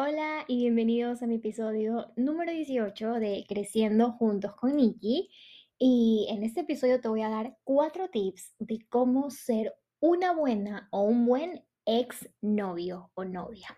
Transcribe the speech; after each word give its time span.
Hola 0.00 0.44
y 0.46 0.58
bienvenidos 0.58 1.22
a 1.22 1.26
mi 1.26 1.34
episodio 1.34 2.12
número 2.14 2.52
18 2.52 3.14
de 3.14 3.44
Creciendo 3.48 4.12
Juntos 4.12 4.54
con 4.54 4.76
Nikki. 4.76 5.28
Y 5.76 6.28
en 6.30 6.44
este 6.44 6.60
episodio 6.60 7.00
te 7.00 7.08
voy 7.08 7.22
a 7.22 7.28
dar 7.28 7.56
cuatro 7.64 8.08
tips 8.08 8.54
de 8.60 8.78
cómo 8.88 9.28
ser 9.32 9.74
una 9.98 10.32
buena 10.32 10.86
o 10.92 11.02
un 11.02 11.26
buen 11.26 11.64
ex 11.84 12.30
novio 12.40 13.10
o 13.14 13.24
novia. 13.24 13.76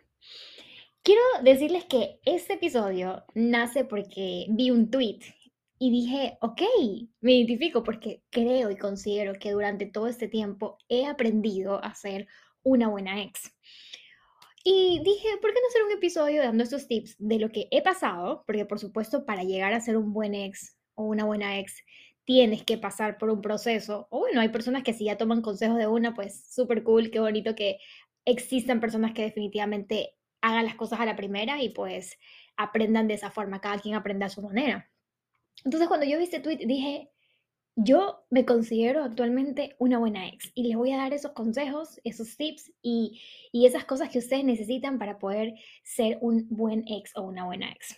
Quiero 1.03 1.23
decirles 1.43 1.87
que 1.87 2.21
este 2.27 2.53
episodio 2.53 3.25
nace 3.35 3.87
porque 3.87 4.45
vi 4.51 4.71
un 4.71 4.91
tweet 4.91 5.21
y 5.79 5.91
dije, 5.91 6.37
ok, 6.43 6.61
me 7.23 7.33
identifico 7.33 7.83
porque 7.83 8.25
creo 8.29 8.71
y 8.71 8.77
considero 8.77 9.33
que 9.41 9.53
durante 9.53 9.87
todo 9.87 10.07
este 10.07 10.29
tiempo 10.29 10.77
he 10.91 11.07
aprendido 11.07 11.83
a 11.83 11.95
ser 11.95 12.29
una 12.63 12.89
buena 12.89 13.23
ex. 13.23 13.55
Y 14.63 15.01
dije, 15.03 15.29
¿por 15.41 15.53
qué 15.53 15.61
no 15.61 15.69
hacer 15.69 15.83
un 15.85 15.93
episodio 15.93 16.43
dando 16.43 16.65
estos 16.65 16.87
tips 16.87 17.17
de 17.19 17.39
lo 17.39 17.51
que 17.51 17.69
he 17.71 17.83
pasado? 17.83 18.45
Porque 18.47 18.67
por 18.67 18.79
supuesto, 18.79 19.25
para 19.25 19.43
llegar 19.43 19.73
a 19.73 19.81
ser 19.81 19.97
un 19.97 20.13
buen 20.13 20.35
ex 20.35 20.77
o 20.95 21.05
una 21.05 21.25
buena 21.25 21.59
ex, 21.59 21.83
tienes 22.25 22.63
que 22.63 22.77
pasar 22.77 23.17
por 23.19 23.31
un 23.31 23.41
proceso. 23.41 24.07
O 24.11 24.21
bueno, 24.21 24.41
hay 24.41 24.51
personas 24.51 24.83
que 24.83 24.93
si 24.93 25.07
ya 25.07 25.17
toman 25.17 25.41
consejos 25.43 25.79
de 25.79 25.87
una, 25.87 26.15
pues 26.15 26.45
súper 26.55 26.83
cool, 26.83 27.11
qué 27.11 27.21
bonito 27.21 27.55
que 27.55 27.79
existan 28.27 28.81
personas 28.81 29.13
que 29.15 29.23
definitivamente 29.23 30.15
hagan 30.43 30.67
las 30.67 30.75
cosas 30.75 31.01
a 31.01 31.07
la 31.07 31.17
primera 31.17 31.63
y 31.63 31.71
pues 31.71 32.19
aprendan 32.57 33.09
de 33.09 33.15
esa 33.15 33.31
forma, 33.31 33.61
cada 33.61 33.79
quien 33.79 33.95
aprenda 33.95 34.27
a 34.27 34.31
su 34.31 34.43
manera. 34.43 34.91
Entonces 35.65 35.89
cuando 35.89 36.07
yo 36.07 36.19
vi 36.19 36.25
este 36.25 36.41
tweet 36.41 36.59
dije, 36.67 37.11
yo 37.83 38.27
me 38.29 38.45
considero 38.45 39.03
actualmente 39.05 39.75
una 39.79 39.99
buena 39.99 40.29
ex 40.29 40.53
y 40.55 40.65
les 40.65 40.77
voy 40.77 40.93
a 40.93 40.99
dar 40.99 41.15
esos 41.15 41.33
consejos, 41.33 41.99
esos 42.05 42.37
tips 42.37 42.71
y, 42.83 43.23
y, 43.53 43.65
esas 43.65 43.87
cosas 43.87 44.11
que 44.11 44.19
ustedes 44.19 44.45
necesitan 44.45 44.99
para 44.99 45.19
poder 45.19 45.55
ser 45.83 46.19
un 46.21 46.47
buen 46.51 46.85
ex 46.87 47.17
o 47.17 47.23
una 47.23 47.47
buena 47.47 47.71
ex. 47.73 47.97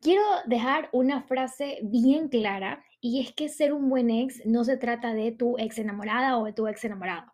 Quiero 0.00 0.22
dejar 0.46 0.88
una 0.92 1.22
frase 1.22 1.80
bien 1.82 2.28
clara 2.28 2.82
y 3.00 3.20
es 3.20 3.32
que 3.32 3.50
ser 3.50 3.74
un 3.74 3.90
buen 3.90 4.08
ex 4.08 4.44
no 4.46 4.64
se 4.64 4.78
trata 4.78 5.12
de 5.12 5.32
tu 5.32 5.58
ex 5.58 5.78
enamorada 5.78 6.38
o 6.38 6.46
de 6.46 6.54
tu 6.54 6.66
ex 6.66 6.84
enamorado. 6.84 7.30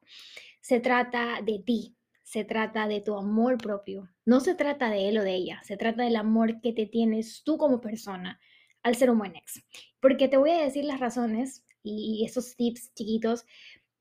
Se 0.60 0.80
trata 0.80 1.40
de 1.44 1.60
ti, 1.60 1.96
se 2.24 2.44
trata 2.44 2.88
de 2.88 3.00
tu 3.00 3.16
amor 3.16 3.58
propio. 3.58 4.08
No 4.24 4.40
se 4.40 4.56
trata 4.56 4.90
de 4.90 5.08
él 5.08 5.18
o 5.18 5.22
de 5.22 5.34
ella, 5.34 5.60
se 5.62 5.76
trata 5.76 6.02
del 6.02 6.16
amor 6.16 6.60
que 6.60 6.72
te 6.72 6.86
tienes 6.86 7.42
tú 7.44 7.58
como 7.58 7.80
persona 7.80 8.40
al 8.82 8.96
ser 8.96 9.10
un 9.10 9.18
buen 9.18 9.36
ex. 9.36 9.62
Porque 10.00 10.28
te 10.28 10.36
voy 10.36 10.50
a 10.50 10.62
decir 10.62 10.84
las 10.84 11.00
razones 11.00 11.64
y 11.82 12.24
esos 12.26 12.56
tips 12.56 12.92
chiquitos 12.94 13.44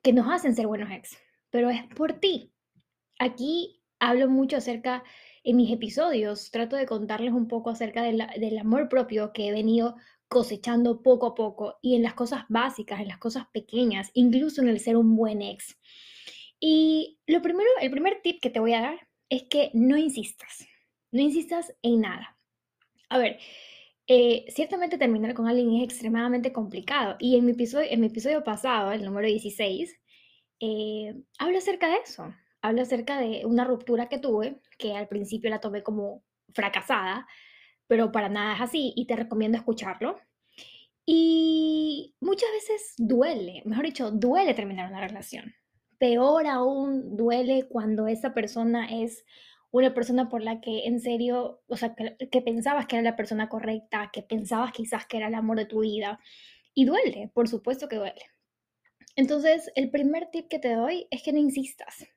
que 0.01 0.13
nos 0.13 0.27
hacen 0.27 0.55
ser 0.55 0.67
buenos 0.67 0.91
ex, 0.91 1.17
pero 1.49 1.69
es 1.69 1.83
por 1.95 2.13
ti. 2.13 2.53
Aquí 3.19 3.81
hablo 3.99 4.29
mucho 4.29 4.57
acerca, 4.57 5.03
en 5.43 5.57
mis 5.57 5.71
episodios, 5.71 6.51
trato 6.51 6.75
de 6.75 6.85
contarles 6.85 7.33
un 7.33 7.47
poco 7.47 7.69
acerca 7.69 8.03
del 8.03 8.57
amor 8.57 8.89
propio 8.89 9.33
que 9.33 9.47
he 9.47 9.51
venido 9.51 9.95
cosechando 10.27 11.01
poco 11.01 11.25
a 11.27 11.35
poco 11.35 11.79
y 11.81 11.95
en 11.95 12.03
las 12.03 12.13
cosas 12.13 12.43
básicas, 12.49 13.01
en 13.01 13.07
las 13.07 13.17
cosas 13.17 13.47
pequeñas, 13.51 14.11
incluso 14.13 14.61
en 14.61 14.69
el 14.69 14.79
ser 14.79 14.95
un 14.95 15.15
buen 15.15 15.41
ex. 15.41 15.77
Y 16.59 17.19
lo 17.25 17.41
primero, 17.41 17.69
el 17.81 17.89
primer 17.89 18.21
tip 18.21 18.39
que 18.41 18.49
te 18.49 18.59
voy 18.59 18.73
a 18.73 18.81
dar 18.81 19.07
es 19.29 19.43
que 19.43 19.71
no 19.73 19.97
insistas, 19.97 20.67
no 21.11 21.21
insistas 21.21 21.73
en 21.81 22.01
nada. 22.01 22.37
A 23.09 23.17
ver, 23.17 23.39
eh, 24.11 24.45
ciertamente 24.49 24.97
terminar 24.97 25.35
con 25.35 25.47
alguien 25.47 25.75
es 25.75 25.83
extremadamente 25.83 26.51
complicado. 26.51 27.15
Y 27.19 27.37
en 27.37 27.45
mi 27.45 27.51
episodio, 27.51 27.87
en 27.91 28.01
mi 28.01 28.07
episodio 28.07 28.43
pasado, 28.43 28.91
el 28.91 29.05
número 29.05 29.27
16, 29.27 29.95
eh, 30.61 31.13
hablo 31.37 31.59
acerca 31.59 31.87
de 31.87 31.97
eso. 31.97 32.33
Hablo 32.63 32.81
acerca 32.81 33.19
de 33.19 33.45
una 33.45 33.65
ruptura 33.65 34.09
que 34.09 34.17
tuve, 34.17 34.61
que 34.79 34.95
al 34.95 35.07
principio 35.07 35.51
la 35.51 35.61
tomé 35.61 35.83
como 35.83 36.23
fracasada, 36.55 37.27
pero 37.85 38.11
para 38.11 38.29
nada 38.29 38.55
es 38.55 38.61
así 38.61 38.93
y 38.95 39.05
te 39.05 39.15
recomiendo 39.15 39.59
escucharlo. 39.59 40.17
Y 41.05 42.15
muchas 42.19 42.49
veces 42.51 42.95
duele, 42.97 43.61
mejor 43.65 43.85
dicho, 43.85 44.09
duele 44.09 44.55
terminar 44.55 44.89
una 44.89 45.07
relación. 45.07 45.53
Peor 45.99 46.47
aún 46.47 47.15
duele 47.15 47.67
cuando 47.69 48.07
esa 48.07 48.33
persona 48.33 48.87
es 48.91 49.23
una 49.71 49.93
persona 49.93 50.29
por 50.29 50.41
la 50.41 50.61
que 50.61 50.87
en 50.87 50.99
serio, 50.99 51.61
o 51.67 51.77
sea, 51.77 51.95
que, 51.95 52.41
pensabas 52.41 52.87
que 52.87 52.95
era 52.95 53.03
la 53.03 53.15
persona 53.15 53.49
correcta, 53.49 54.09
que 54.11 54.23
pensabas 54.23 54.71
quizás 54.71 55.05
que 55.05 55.17
era 55.17 55.27
el 55.27 55.35
amor 55.35 55.57
de 55.57 55.65
tu 55.65 55.81
vida. 55.81 56.19
Y 56.73 56.85
duele, 56.85 57.29
por 57.33 57.47
supuesto 57.47 57.87
que 57.87 57.97
duele. 57.97 58.21
Entonces, 59.15 59.71
el 59.75 59.89
primer 59.91 60.29
tip 60.31 60.47
que 60.47 60.59
te 60.59 60.73
doy 60.73 61.07
es 61.11 61.23
que 61.23 61.33
no 61.33 61.39
insistas. 61.39 62.07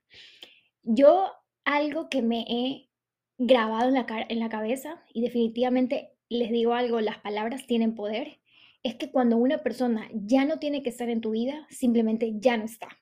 Yo 0.82 1.32
algo 1.64 2.08
que 2.08 2.22
me 2.22 2.44
he 2.48 2.90
grabado 3.38 3.88
en 3.88 3.94
la, 3.94 4.06
en 4.28 4.38
la 4.38 4.48
cabeza 4.48 5.02
y 5.12 5.22
definitivamente 5.22 6.12
les 6.28 6.50
digo 6.50 6.74
algo, 6.74 7.00
las 7.00 7.18
palabras 7.18 7.66
tienen 7.66 7.94
poder, 7.94 8.40
es 8.82 8.94
que 8.96 9.10
cuando 9.10 9.36
una 9.36 9.58
persona 9.58 10.08
ya 10.12 10.44
no 10.44 10.58
tiene 10.58 10.82
que 10.82 10.90
estar 10.90 11.08
en 11.08 11.20
tu 11.20 11.32
vida, 11.32 11.66
simplemente 11.70 12.32
ya 12.38 12.56
no 12.56 12.64
está 12.64 13.01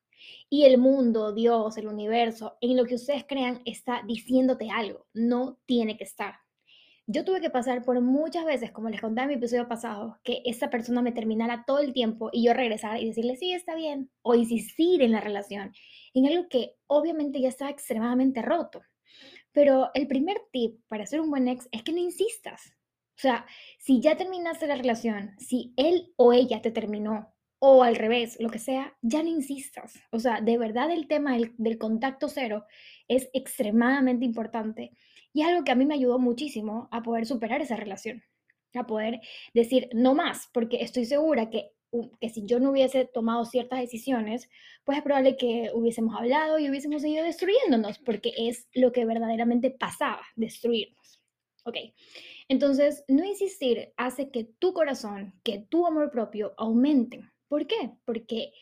y 0.52 0.64
el 0.64 0.78
mundo, 0.78 1.32
Dios, 1.32 1.78
el 1.78 1.86
universo, 1.86 2.58
en 2.60 2.76
lo 2.76 2.84
que 2.84 2.96
ustedes 2.96 3.24
crean, 3.24 3.62
está 3.64 4.02
diciéndote 4.04 4.68
algo. 4.68 5.06
No 5.14 5.60
tiene 5.64 5.96
que 5.96 6.02
estar. 6.02 6.34
Yo 7.06 7.24
tuve 7.24 7.40
que 7.40 7.50
pasar 7.50 7.84
por 7.84 8.00
muchas 8.00 8.44
veces, 8.44 8.72
como 8.72 8.88
les 8.88 9.00
conté 9.00 9.22
en 9.22 9.28
mi 9.28 9.34
episodio 9.34 9.68
pasado, 9.68 10.18
que 10.24 10.42
esa 10.44 10.68
persona 10.68 11.02
me 11.02 11.12
terminara 11.12 11.64
todo 11.66 11.78
el 11.78 11.92
tiempo 11.92 12.30
y 12.32 12.44
yo 12.44 12.52
regresar 12.52 13.00
y 13.00 13.06
decirle, 13.06 13.36
sí, 13.36 13.52
está 13.52 13.76
bien, 13.76 14.10
o 14.22 14.34
insistir 14.34 15.02
en 15.02 15.12
la 15.12 15.20
relación, 15.20 15.72
en 16.14 16.26
algo 16.26 16.48
que 16.48 16.74
obviamente 16.88 17.40
ya 17.40 17.48
está 17.48 17.70
extremadamente 17.70 18.42
roto. 18.42 18.82
Pero 19.52 19.90
el 19.94 20.08
primer 20.08 20.42
tip 20.52 20.80
para 20.88 21.06
ser 21.06 21.20
un 21.20 21.30
buen 21.30 21.46
ex 21.46 21.68
es 21.70 21.84
que 21.84 21.92
no 21.92 21.98
insistas. 21.98 22.72
O 23.16 23.20
sea, 23.20 23.46
si 23.78 24.00
ya 24.00 24.16
terminaste 24.16 24.66
la 24.66 24.76
relación, 24.76 25.34
si 25.38 25.74
él 25.76 26.12
o 26.16 26.32
ella 26.32 26.60
te 26.60 26.70
terminó 26.70 27.32
o 27.62 27.82
al 27.82 27.94
revés, 27.94 28.38
lo 28.40 28.48
que 28.48 28.58
sea, 28.58 28.96
ya 29.02 29.22
no 29.22 29.28
insistas. 29.28 29.92
O 30.10 30.18
sea, 30.18 30.40
de 30.40 30.56
verdad 30.56 30.90
el 30.90 31.06
tema 31.06 31.36
del, 31.36 31.78
contacto 31.78 32.28
cero 32.28 32.64
es 33.06 33.28
extremadamente 33.34 34.24
importante 34.24 34.92
y 35.34 35.42
es 35.42 35.48
algo 35.48 35.62
que 35.62 35.70
a 35.70 35.74
mí 35.76 35.84
me 35.84 35.94
ayudó 35.94 36.18
muchísimo 36.18 36.88
a 36.90 37.02
poder 37.02 37.26
superar 37.26 37.60
esa 37.60 37.76
relación, 37.76 38.24
a 38.74 38.86
poder 38.86 39.20
decir 39.52 39.90
no 39.92 40.14
más, 40.14 40.48
porque 40.54 40.78
estoy 40.82 41.04
segura 41.04 41.50
que, 41.50 41.72
que 42.18 42.30
si 42.30 42.46
yo 42.46 42.60
no 42.60 42.70
hubiese 42.70 43.04
tomado 43.04 43.44
ciertas 43.44 43.80
decisiones, 43.80 44.48
pues 44.84 44.96
es 44.96 45.04
probable 45.04 45.36
que 45.36 45.70
hubiésemos 45.74 46.16
hablado 46.16 46.58
y 46.58 46.70
hubiésemos 46.70 47.02
seguido 47.02 47.24
destruyéndonos, 47.24 47.98
porque 47.98 48.32
es 48.38 48.68
lo 48.72 48.90
que 48.90 49.04
verdaderamente 49.04 49.70
pasaba, 49.70 50.22
destruirnos. 50.34 51.20
Ok, 51.66 51.76
entonces 52.48 53.04
no 53.06 53.22
insistir 53.22 53.92
hace 53.98 54.30
que 54.30 54.44
tu 54.44 54.72
corazón, 54.72 55.34
que 55.44 55.58
tu 55.58 55.86
amor 55.86 56.10
propio 56.10 56.54
aumenten 56.56 57.30
¿Por 57.50 57.66
qué? 57.66 57.90
Porque 58.04 58.52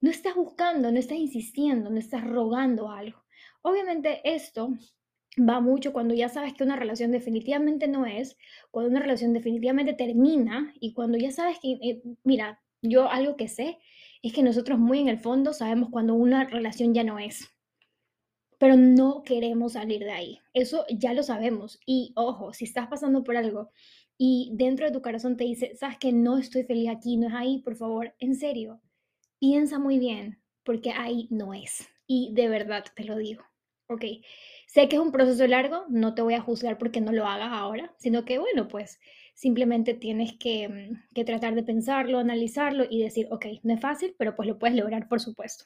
no 0.00 0.08
estás 0.08 0.34
buscando, 0.34 0.90
no 0.90 0.98
estás 0.98 1.18
insistiendo, 1.18 1.90
no 1.90 1.98
estás 1.98 2.24
rogando 2.24 2.90
algo. 2.90 3.22
Obviamente 3.60 4.22
esto 4.24 4.70
va 5.38 5.60
mucho 5.60 5.92
cuando 5.92 6.14
ya 6.14 6.30
sabes 6.30 6.54
que 6.54 6.64
una 6.64 6.76
relación 6.76 7.12
definitivamente 7.12 7.88
no 7.88 8.06
es, 8.06 8.38
cuando 8.70 8.90
una 8.90 9.00
relación 9.00 9.34
definitivamente 9.34 9.92
termina 9.92 10.72
y 10.80 10.94
cuando 10.94 11.18
ya 11.18 11.30
sabes 11.30 11.58
que, 11.60 11.72
eh, 11.72 12.02
mira, 12.24 12.62
yo 12.80 13.10
algo 13.10 13.36
que 13.36 13.48
sé 13.48 13.80
es 14.22 14.32
que 14.32 14.42
nosotros 14.42 14.78
muy 14.78 15.00
en 15.00 15.08
el 15.08 15.18
fondo 15.18 15.52
sabemos 15.52 15.90
cuando 15.90 16.14
una 16.14 16.44
relación 16.44 16.94
ya 16.94 17.04
no 17.04 17.18
es, 17.18 17.50
pero 18.56 18.76
no 18.76 19.24
queremos 19.24 19.74
salir 19.74 20.00
de 20.00 20.12
ahí. 20.12 20.38
Eso 20.54 20.86
ya 20.88 21.12
lo 21.12 21.22
sabemos. 21.22 21.78
Y 21.84 22.14
ojo, 22.16 22.54
si 22.54 22.64
estás 22.64 22.88
pasando 22.88 23.22
por 23.24 23.36
algo 23.36 23.72
y 24.18 24.50
dentro 24.52 24.86
de 24.86 24.92
tu 24.92 25.00
corazón 25.00 25.36
te 25.36 25.44
dice, 25.44 25.76
sabes 25.76 25.96
que 25.96 26.12
no 26.12 26.38
estoy 26.38 26.64
feliz 26.64 26.88
aquí, 26.90 27.16
no 27.16 27.28
es 27.28 27.34
ahí, 27.34 27.62
por 27.62 27.76
favor, 27.76 28.14
en 28.18 28.34
serio, 28.34 28.80
piensa 29.38 29.78
muy 29.78 29.98
bien, 30.00 30.42
porque 30.64 30.90
ahí 30.90 31.28
no 31.30 31.54
es. 31.54 31.88
Y 32.06 32.32
de 32.34 32.48
verdad 32.48 32.84
te 32.96 33.04
lo 33.04 33.16
digo. 33.16 33.44
Ok, 33.86 34.04
sé 34.66 34.88
que 34.88 34.96
es 34.96 35.02
un 35.02 35.12
proceso 35.12 35.46
largo, 35.46 35.84
no 35.88 36.14
te 36.14 36.20
voy 36.20 36.34
a 36.34 36.42
juzgar 36.42 36.76
porque 36.76 37.00
no 37.00 37.12
lo 37.12 37.26
hagas 37.26 37.50
ahora, 37.52 37.94
sino 37.98 38.24
que 38.24 38.38
bueno, 38.38 38.68
pues 38.68 39.00
simplemente 39.34 39.94
tienes 39.94 40.36
que, 40.38 40.68
mm, 40.68 41.14
que 41.14 41.24
tratar 41.24 41.54
de 41.54 41.62
pensarlo, 41.62 42.18
analizarlo 42.18 42.84
y 42.90 43.02
decir, 43.02 43.28
ok, 43.30 43.46
no 43.62 43.72
es 43.72 43.80
fácil, 43.80 44.14
pero 44.18 44.34
pues 44.36 44.48
lo 44.48 44.58
puedes 44.58 44.76
lograr, 44.76 45.08
por 45.08 45.20
supuesto. 45.20 45.64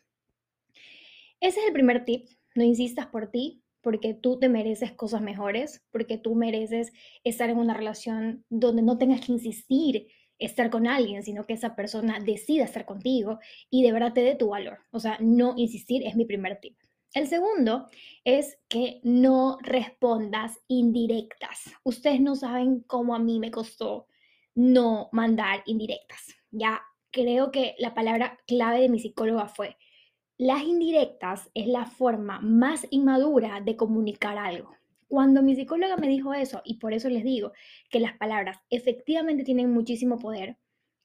Ese 1.41 1.59
es 1.61 1.67
el 1.67 1.73
primer 1.73 2.05
tip, 2.05 2.29
no 2.55 2.63
insistas 2.63 3.07
por 3.07 3.31
ti, 3.31 3.62
porque 3.83 4.15
tú 4.15 4.39
te 4.39 4.49
mereces 4.49 4.93
cosas 4.93 5.21
mejores, 5.21 5.85
porque 5.91 6.17
tú 6.17 6.35
mereces 6.35 6.93
estar 7.25 7.51
en 7.51 7.59
una 7.59 7.75
relación 7.75 8.45
donde 8.49 8.83
no 8.83 8.97
tengas 8.97 9.21
que 9.21 9.33
insistir 9.33 10.09
estar 10.39 10.71
con 10.71 10.87
alguien, 10.87 11.23
sino 11.23 11.45
que 11.45 11.53
esa 11.53 11.77
persona 11.77 12.19
decida 12.21 12.65
estar 12.65 12.85
contigo 12.85 13.39
y 13.71 13.83
de 13.83 13.93
verdad 13.93 14.13
te 14.13 14.23
dé 14.23 14.35
tu 14.35 14.49
valor. 14.49 14.79
O 14.91 15.01
sea, 15.01 15.19
no 15.21 15.55
insistir 15.57 16.07
es 16.07 16.17
mi 16.17 16.25
primer 16.25 16.59
tip. 16.61 16.77
El 17.15 17.29
segundo 17.29 17.89
es 18.25 18.59
que 18.69 19.01
no 19.03 19.59
respondas 19.61 20.59
indirectas. 20.67 21.71
Ustedes 21.85 22.21
no 22.21 22.37
saben 22.37 22.81
cómo 22.81 23.15
a 23.15 23.19
mí 23.19 23.39
me 23.39 23.51
costó 23.51 24.07
no 24.55 25.11
mandar 25.13 25.63
indirectas. 25.67 26.35
Ya 26.51 26.81
creo 27.11 27.51
que 27.51 27.75
la 27.79 27.95
palabra 27.95 28.39
clave 28.47 28.81
de 28.81 28.89
mi 28.89 28.99
psicóloga 28.99 29.47
fue 29.49 29.77
las 30.43 30.65
indirectas 30.65 31.49
es 31.55 31.69
la 31.69 31.87
forma 31.87 32.41
más 32.41 32.85
inmadura 32.91 33.61
de 33.61 33.77
comunicar 33.77 34.39
algo. 34.39 34.75
cuando 35.07 35.43
mi 35.43 35.55
psicóloga 35.55 35.97
me 35.99 36.09
dijo 36.09 36.35
eso, 36.35 36.63
y 36.65 36.79
por 36.79 36.95
eso 36.95 37.09
les 37.11 37.23
digo 37.23 37.53
que 37.91 38.01
las 38.01 38.17
palabras 38.17 38.59
efectivamente 38.71 39.45
tienen 39.45 39.71
muchísimo 39.71 40.19
poder, 40.19 40.57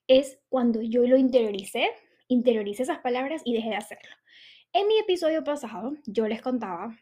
es 0.07 0.39
cuando 0.49 0.81
yo 0.81 1.05
lo 1.05 1.17
interioricé, 1.17 1.89
interioricé 2.29 2.83
esas 2.83 2.99
palabras 2.99 3.41
y 3.45 3.53
dejé 3.53 3.69
de 3.69 3.75
hacerlo. 3.75 4.15
En 4.73 4.87
mi 4.87 4.97
episodio 4.97 5.43
pasado, 5.43 5.93
yo 6.05 6.27
les 6.27 6.41
contaba 6.41 6.97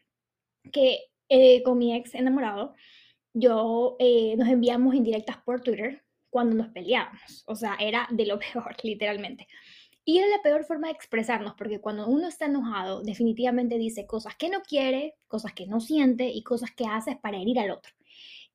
que 0.73 1.05
eh, 1.29 1.63
con 1.63 1.77
mi 1.77 1.95
ex 1.95 2.15
enamorado, 2.15 2.73
yo 3.33 3.95
eh, 3.99 4.35
nos 4.35 4.49
enviamos 4.49 4.93
indirectas 4.93 5.37
por 5.37 5.61
Twitter 5.61 6.03
cuando 6.29 6.55
nos 6.55 6.67
peleábamos. 6.69 7.43
O 7.45 7.55
sea, 7.55 7.77
era 7.79 8.07
de 8.11 8.25
lo 8.25 8.39
peor, 8.53 8.75
literalmente. 8.83 9.47
Y 10.07 10.19
era 10.19 10.27
la 10.27 10.43
peor 10.43 10.63
forma 10.63 10.87
de 10.87 10.93
expresarnos, 10.93 11.55
porque 11.55 11.81
cuando 11.81 12.07
uno 12.07 12.27
está 12.27 12.45
enojado, 12.45 13.01
definitivamente 13.01 13.79
dice 13.79 14.05
cosas 14.05 14.35
que 14.35 14.49
no 14.49 14.61
quiere, 14.61 15.15
cosas 15.27 15.53
que 15.53 15.65
no 15.65 15.79
siente 15.79 16.29
y 16.29 16.43
cosas 16.43 16.69
que 16.71 16.85
hace 16.85 17.15
para 17.15 17.39
herir 17.39 17.59
al 17.59 17.71
otro. 17.71 17.91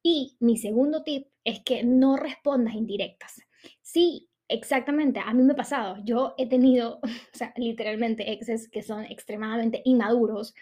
Y 0.02 0.36
mi 0.38 0.56
segundo 0.56 1.02
tip 1.02 1.26
es 1.44 1.60
que 1.60 1.82
no 1.82 2.16
respondas 2.16 2.74
indirectas. 2.74 3.42
Sí, 3.82 4.28
exactamente, 4.48 5.20
a 5.20 5.34
mí 5.34 5.42
me 5.42 5.52
ha 5.52 5.56
pasado. 5.56 5.96
Yo 6.04 6.34
he 6.38 6.48
tenido, 6.48 7.00
o 7.34 7.36
sea, 7.36 7.52
literalmente 7.56 8.32
exes 8.32 8.68
que 8.68 8.82
son 8.82 9.04
extremadamente 9.04 9.82
inmaduros 9.84 10.54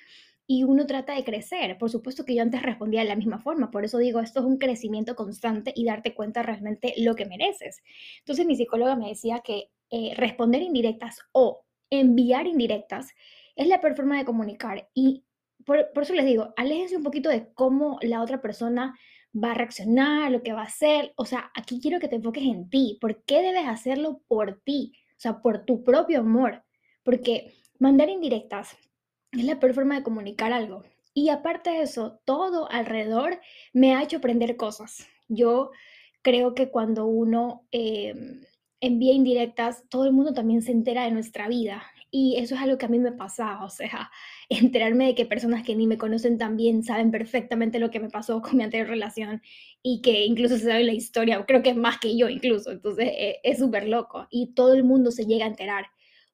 y 0.46 0.64
uno 0.64 0.86
trata 0.86 1.14
de 1.14 1.24
crecer. 1.24 1.76
Por 1.76 1.90
supuesto 1.90 2.24
que 2.24 2.34
yo 2.34 2.42
antes 2.42 2.62
respondía 2.62 3.02
de 3.02 3.08
la 3.08 3.16
misma 3.16 3.38
forma, 3.38 3.70
por 3.70 3.84
eso 3.84 3.98
digo, 3.98 4.20
esto 4.20 4.40
es 4.40 4.46
un 4.46 4.56
crecimiento 4.56 5.14
constante 5.14 5.72
y 5.76 5.84
darte 5.84 6.14
cuenta 6.14 6.42
realmente 6.42 6.94
lo 6.96 7.14
que 7.14 7.26
mereces. 7.26 7.82
Entonces 8.20 8.46
mi 8.46 8.56
psicóloga 8.56 8.96
me 8.96 9.08
decía 9.08 9.40
que 9.44 9.70
eh, 9.90 10.14
responder 10.16 10.62
indirectas 10.62 11.20
o 11.32 11.64
enviar 11.90 12.46
indirectas 12.46 13.14
es 13.56 13.66
la 13.66 13.80
peor 13.80 13.96
forma 13.96 14.18
de 14.18 14.24
comunicar. 14.24 14.88
Y 14.94 15.24
por, 15.64 15.90
eso 16.00 16.14
les 16.14 16.24
digo, 16.24 16.52
aléjense 16.56 16.96
un 16.96 17.02
poquito 17.02 17.28
de 17.28 17.52
cómo 17.52 17.98
la 18.02 18.22
otra 18.22 18.40
persona 18.40 18.98
va 19.34 19.52
a 19.52 19.54
reaccionar, 19.54 20.30
lo 20.30 20.42
que 20.42 20.52
va 20.52 20.62
a 20.62 20.66
hacer. 20.66 21.12
O 21.16 21.24
sea, 21.24 21.50
aquí 21.54 21.80
quiero 21.80 22.00
que 22.00 22.08
te 22.08 22.16
enfoques 22.16 22.44
en 22.44 22.70
ti. 22.70 22.98
¿Por 23.00 23.24
qué 23.24 23.42
debes 23.42 23.66
hacerlo 23.66 24.22
por 24.28 24.60
ti? 24.64 24.92
O 25.12 25.20
sea, 25.20 25.42
por 25.42 25.64
tu 25.64 25.84
propio 25.84 26.20
amor. 26.20 26.64
Porque 27.02 27.54
mandar 27.78 28.08
indirectas 28.08 28.76
es 29.32 29.44
la 29.44 29.58
peor 29.58 29.74
forma 29.74 29.96
de 29.96 30.02
comunicar 30.02 30.52
algo. 30.52 30.84
Y 31.12 31.30
aparte 31.30 31.70
de 31.70 31.82
eso, 31.82 32.20
todo 32.24 32.70
alrededor 32.70 33.40
me 33.72 33.94
ha 33.94 34.02
hecho 34.02 34.18
aprender 34.18 34.56
cosas. 34.56 35.06
Yo 35.28 35.72
creo 36.22 36.54
que 36.54 36.70
cuando 36.70 37.06
uno 37.06 37.66
em, 38.80 38.92
envía 38.94 39.12
indirectas, 39.14 39.84
todo 39.88 40.04
el 40.04 40.12
mundo 40.12 40.34
también 40.34 40.62
se 40.62 40.72
entera 40.72 41.04
de 41.04 41.10
nuestra 41.10 41.48
vida. 41.48 41.82
Y 42.10 42.36
eso 42.38 42.54
es 42.54 42.60
algo 42.62 42.78
que 42.78 42.86
a 42.86 42.88
mí 42.88 42.98
me 42.98 43.12
pasa, 43.12 43.62
o 43.62 43.68
sea, 43.68 44.10
enterarme 44.48 45.06
de 45.06 45.14
que 45.14 45.26
personas 45.26 45.62
que 45.62 45.76
ni 45.76 45.86
me 45.86 45.98
conocen 45.98 46.38
tan 46.38 46.56
bien 46.56 46.82
saben 46.82 47.10
perfectamente 47.10 47.78
lo 47.78 47.90
que 47.90 48.00
me 48.00 48.08
pasó 48.08 48.40
con 48.42 48.56
mi 48.56 48.64
anterior 48.64 48.88
relación 48.88 49.42
y 49.82 50.00
que 50.02 50.24
incluso 50.24 50.56
se 50.56 50.64
sabe 50.64 50.84
la 50.84 50.92
historia, 50.92 51.44
creo 51.46 51.62
que 51.62 51.70
es 51.70 51.76
más 51.76 51.98
que 51.98 52.16
yo 52.16 52.28
incluso, 52.28 52.72
entonces 52.72 53.08
eh, 53.12 53.40
es 53.42 53.58
súper 53.58 53.88
loco 53.88 54.26
y 54.30 54.54
todo 54.54 54.74
el 54.74 54.84
mundo 54.84 55.10
se 55.10 55.26
llega 55.26 55.44
a 55.44 55.48
enterar. 55.48 55.86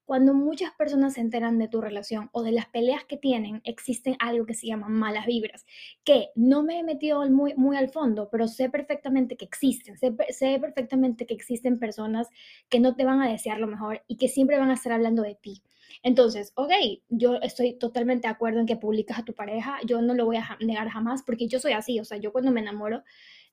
Cuando 0.05 0.35
muchas 0.35 0.73
personas 0.73 1.15
se 1.15 1.21
enteran 1.21 1.59
de 1.59 1.69
tu 1.69 1.81
relación 1.81 2.29
o 2.33 2.43
de 2.43 2.53
las 2.53 2.67
peleas 2.67 3.05
que 3.05 3.17
tienen, 3.17 3.61
existen 3.65 4.17
algo 4.19 4.47
que 4.47 4.55
se 4.55 4.67
llama 4.67 4.89
malas 4.89 5.27
vibras, 5.27 5.65
que 6.05 6.29
no 6.35 6.63
me 6.63 6.79
he 6.79 6.83
metido 6.83 7.29
muy, 7.31 7.55
muy 7.55 7.77
al 7.77 7.89
fondo, 7.89 8.29
pero 8.31 8.47
sé 8.49 8.69
perfectamente 8.69 9.37
que 9.37 9.45
existen, 9.47 9.97
sé, 9.97 10.15
sé 10.31 10.59
perfectamente 10.61 11.27
que 11.27 11.35
existen 11.35 11.79
personas 11.79 12.29
que 12.69 12.81
no 12.81 12.97
te 12.97 13.05
van 13.05 13.23
a 13.23 13.31
desear 13.31 13.59
lo 13.59 13.67
mejor 13.67 14.03
y 14.07 14.17
que 14.17 14.29
siempre 14.29 14.59
van 14.59 14.71
a 14.71 14.75
estar 14.75 14.93
hablando 14.93 15.23
de 15.23 15.35
ti. 15.37 15.63
Entonces, 16.03 16.53
ok, 16.57 16.73
yo 17.09 17.37
estoy 17.37 17.75
totalmente 17.79 18.27
de 18.29 18.33
acuerdo 18.33 18.61
en 18.61 18.67
que 18.67 18.77
publicas 18.77 19.19
a 19.19 19.25
tu 19.25 19.35
pareja, 19.35 19.79
yo 19.87 20.03
no 20.03 20.15
lo 20.15 20.27
voy 20.27 20.37
a 20.37 20.57
negar 20.61 20.89
jamás 20.89 21.23
porque 21.23 21.47
yo 21.49 21.61
soy 21.61 21.73
así, 21.73 22.01
o 22.01 22.05
sea, 22.05 22.19
yo 22.19 22.33
cuando 22.33 22.51
me 22.51 22.61
enamoro, 22.61 23.03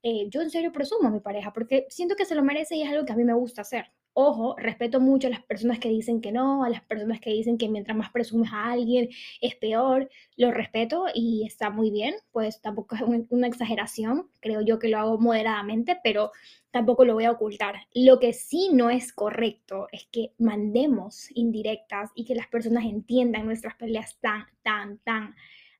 eh, 0.03 0.27
yo 0.30 0.42
en 0.42 0.50
serio 0.50 0.71
presumo 0.71 1.07
a 1.07 1.12
mi 1.12 1.19
pareja 1.19 1.53
porque 1.53 1.86
siento 1.89 2.15
que 2.15 2.25
se 2.25 2.36
lo 2.36 2.44
merece 2.44 2.75
y 2.75 2.81
es 2.81 2.89
algo 2.89 3.06
que 3.06 3.13
a 3.13 3.15
mí 3.15 3.24
me 3.24 3.33
gusta 3.33 3.62
hacer. 3.62 3.92
Ojo, 4.13 4.56
respeto 4.57 5.00
mucho 5.00 5.27
a 5.27 5.30
las 5.30 5.44
personas 5.44 5.80
que 5.80 5.88
dicen 5.88 6.19
que 6.19 6.33
no, 6.33 6.65
a 6.65 6.69
las 6.69 6.81
personas 6.81 7.21
que 7.21 7.30
dicen 7.30 7.57
que 7.57 7.69
mientras 7.69 7.95
más 7.95 8.12
presumes 8.12 8.51
a 8.51 8.71
alguien 8.71 9.09
es 9.39 9.56
peor. 9.56 10.09
Lo 10.36 10.51
respeto 10.51 11.06
y 11.13 11.45
está 11.45 11.69
muy 11.69 11.92
bien, 11.92 12.15
pues 12.31 12.62
tampoco 12.62 12.95
es 12.95 13.03
una 13.30 13.48
exageración, 13.48 14.30
creo 14.42 14.62
yo 14.62 14.80
que 14.80 14.89
lo 14.89 14.98
hago 14.98 15.18
moderadamente, 15.18 15.98
pero 16.04 16.31
tampoco 16.71 17.06
lo 17.06 17.13
voy 17.13 17.24
a 17.24 17.31
ocultar. 17.31 17.75
Lo 17.94 18.19
que 18.19 18.33
sí 18.33 18.69
no 18.74 18.89
es 18.89 19.13
correcto 19.13 19.88
es 19.94 20.07
que 20.12 20.33
mandemos 20.38 21.30
indirectas 21.33 22.12
y 22.13 22.25
que 22.25 22.36
las 22.36 22.47
personas 22.47 22.83
entiendan 22.86 23.45
nuestras 23.45 23.75
peleas 23.75 24.19
tan, 24.19 24.45
tan, 24.62 24.97
tan 25.00 25.36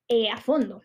eh, 0.07 0.29
a 0.29 0.38
fondo 0.38 0.81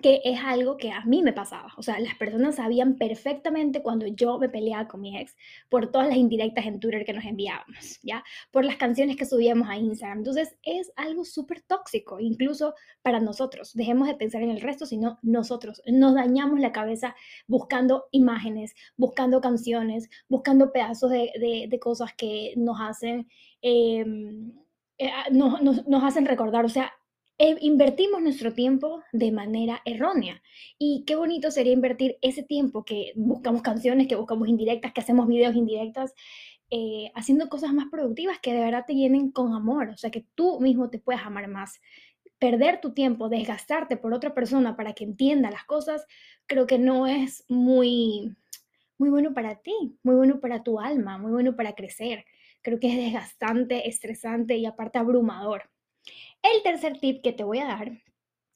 que 0.00 0.22
es 0.24 0.40
algo 0.42 0.78
que 0.78 0.90
a 0.90 1.04
mí 1.04 1.22
me 1.22 1.34
pasaba. 1.34 1.72
O 1.76 1.82
sea, 1.82 1.98
las 2.00 2.14
personas 2.14 2.56
sabían 2.56 2.96
perfectamente 2.96 3.82
cuando 3.82 4.06
yo 4.06 4.38
me 4.38 4.48
peleaba 4.48 4.88
con 4.88 5.02
mi 5.02 5.18
ex 5.18 5.36
por 5.68 5.90
todas 5.90 6.08
las 6.08 6.16
indirectas 6.16 6.64
en 6.64 6.80
Twitter 6.80 7.04
que 7.04 7.12
nos 7.12 7.24
enviábamos, 7.24 8.00
¿ya? 8.02 8.24
Por 8.50 8.64
las 8.64 8.76
canciones 8.76 9.16
que 9.16 9.26
subíamos 9.26 9.68
a 9.68 9.76
Instagram. 9.76 10.18
Entonces, 10.18 10.56
es 10.62 10.92
algo 10.96 11.24
súper 11.24 11.60
tóxico, 11.60 12.20
incluso 12.20 12.74
para 13.02 13.20
nosotros. 13.20 13.74
Dejemos 13.74 14.08
de 14.08 14.14
pensar 14.14 14.42
en 14.42 14.50
el 14.50 14.62
resto, 14.62 14.86
sino 14.86 15.18
nosotros. 15.22 15.82
Nos 15.86 16.14
dañamos 16.14 16.58
la 16.60 16.72
cabeza 16.72 17.14
buscando 17.46 18.06
imágenes, 18.12 18.74
buscando 18.96 19.42
canciones, 19.42 20.08
buscando 20.28 20.72
pedazos 20.72 21.10
de, 21.10 21.32
de, 21.68 21.78
cosas 21.78 22.14
que 22.14 22.54
nos 22.56 22.78
hacen... 22.80 23.28
Em, 23.60 24.52
eh, 24.98 25.10
nos, 25.32 25.60
nos 25.62 26.04
hacen 26.04 26.26
recordar, 26.26 26.64
o 26.64 26.68
sea, 26.68 26.92
eh, 27.44 27.56
invertimos 27.60 28.22
nuestro 28.22 28.52
tiempo 28.52 29.02
de 29.10 29.32
manera 29.32 29.82
errónea. 29.84 30.40
Y 30.78 31.02
qué 31.08 31.16
bonito 31.16 31.50
sería 31.50 31.72
invertir 31.72 32.16
ese 32.22 32.44
tiempo 32.44 32.84
que 32.84 33.12
buscamos 33.16 33.62
canciones, 33.62 34.06
que 34.06 34.14
buscamos 34.14 34.46
indirectas, 34.46 34.92
que 34.92 35.00
hacemos 35.00 35.26
videos 35.26 35.56
indirectas, 35.56 36.14
eh, 36.70 37.10
haciendo 37.16 37.48
cosas 37.48 37.72
más 37.72 37.86
productivas 37.90 38.38
que 38.38 38.52
de 38.52 38.60
verdad 38.60 38.84
te 38.86 38.94
llenen 38.94 39.32
con 39.32 39.54
amor, 39.54 39.88
o 39.88 39.96
sea, 39.96 40.12
que 40.12 40.24
tú 40.36 40.60
mismo 40.60 40.88
te 40.88 41.00
puedas 41.00 41.26
amar 41.26 41.48
más. 41.48 41.80
Perder 42.38 42.80
tu 42.80 42.94
tiempo, 42.94 43.28
desgastarte 43.28 43.96
por 43.96 44.14
otra 44.14 44.34
persona 44.34 44.76
para 44.76 44.92
que 44.92 45.02
entienda 45.02 45.50
las 45.50 45.64
cosas, 45.64 46.06
creo 46.46 46.68
que 46.68 46.78
no 46.78 47.08
es 47.08 47.44
muy, 47.48 48.36
muy 48.98 49.10
bueno 49.10 49.34
para 49.34 49.56
ti, 49.56 49.98
muy 50.04 50.14
bueno 50.14 50.38
para 50.38 50.62
tu 50.62 50.78
alma, 50.78 51.18
muy 51.18 51.32
bueno 51.32 51.56
para 51.56 51.74
crecer. 51.74 52.24
Creo 52.62 52.78
que 52.78 52.88
es 52.88 52.96
desgastante, 52.96 53.88
estresante 53.88 54.56
y 54.58 54.64
aparte 54.66 55.00
abrumador. 55.00 55.71
El 56.42 56.62
tercer 56.62 56.98
tip 57.00 57.22
que 57.22 57.32
te 57.32 57.44
voy 57.44 57.58
a 57.58 57.66
dar 57.66 57.92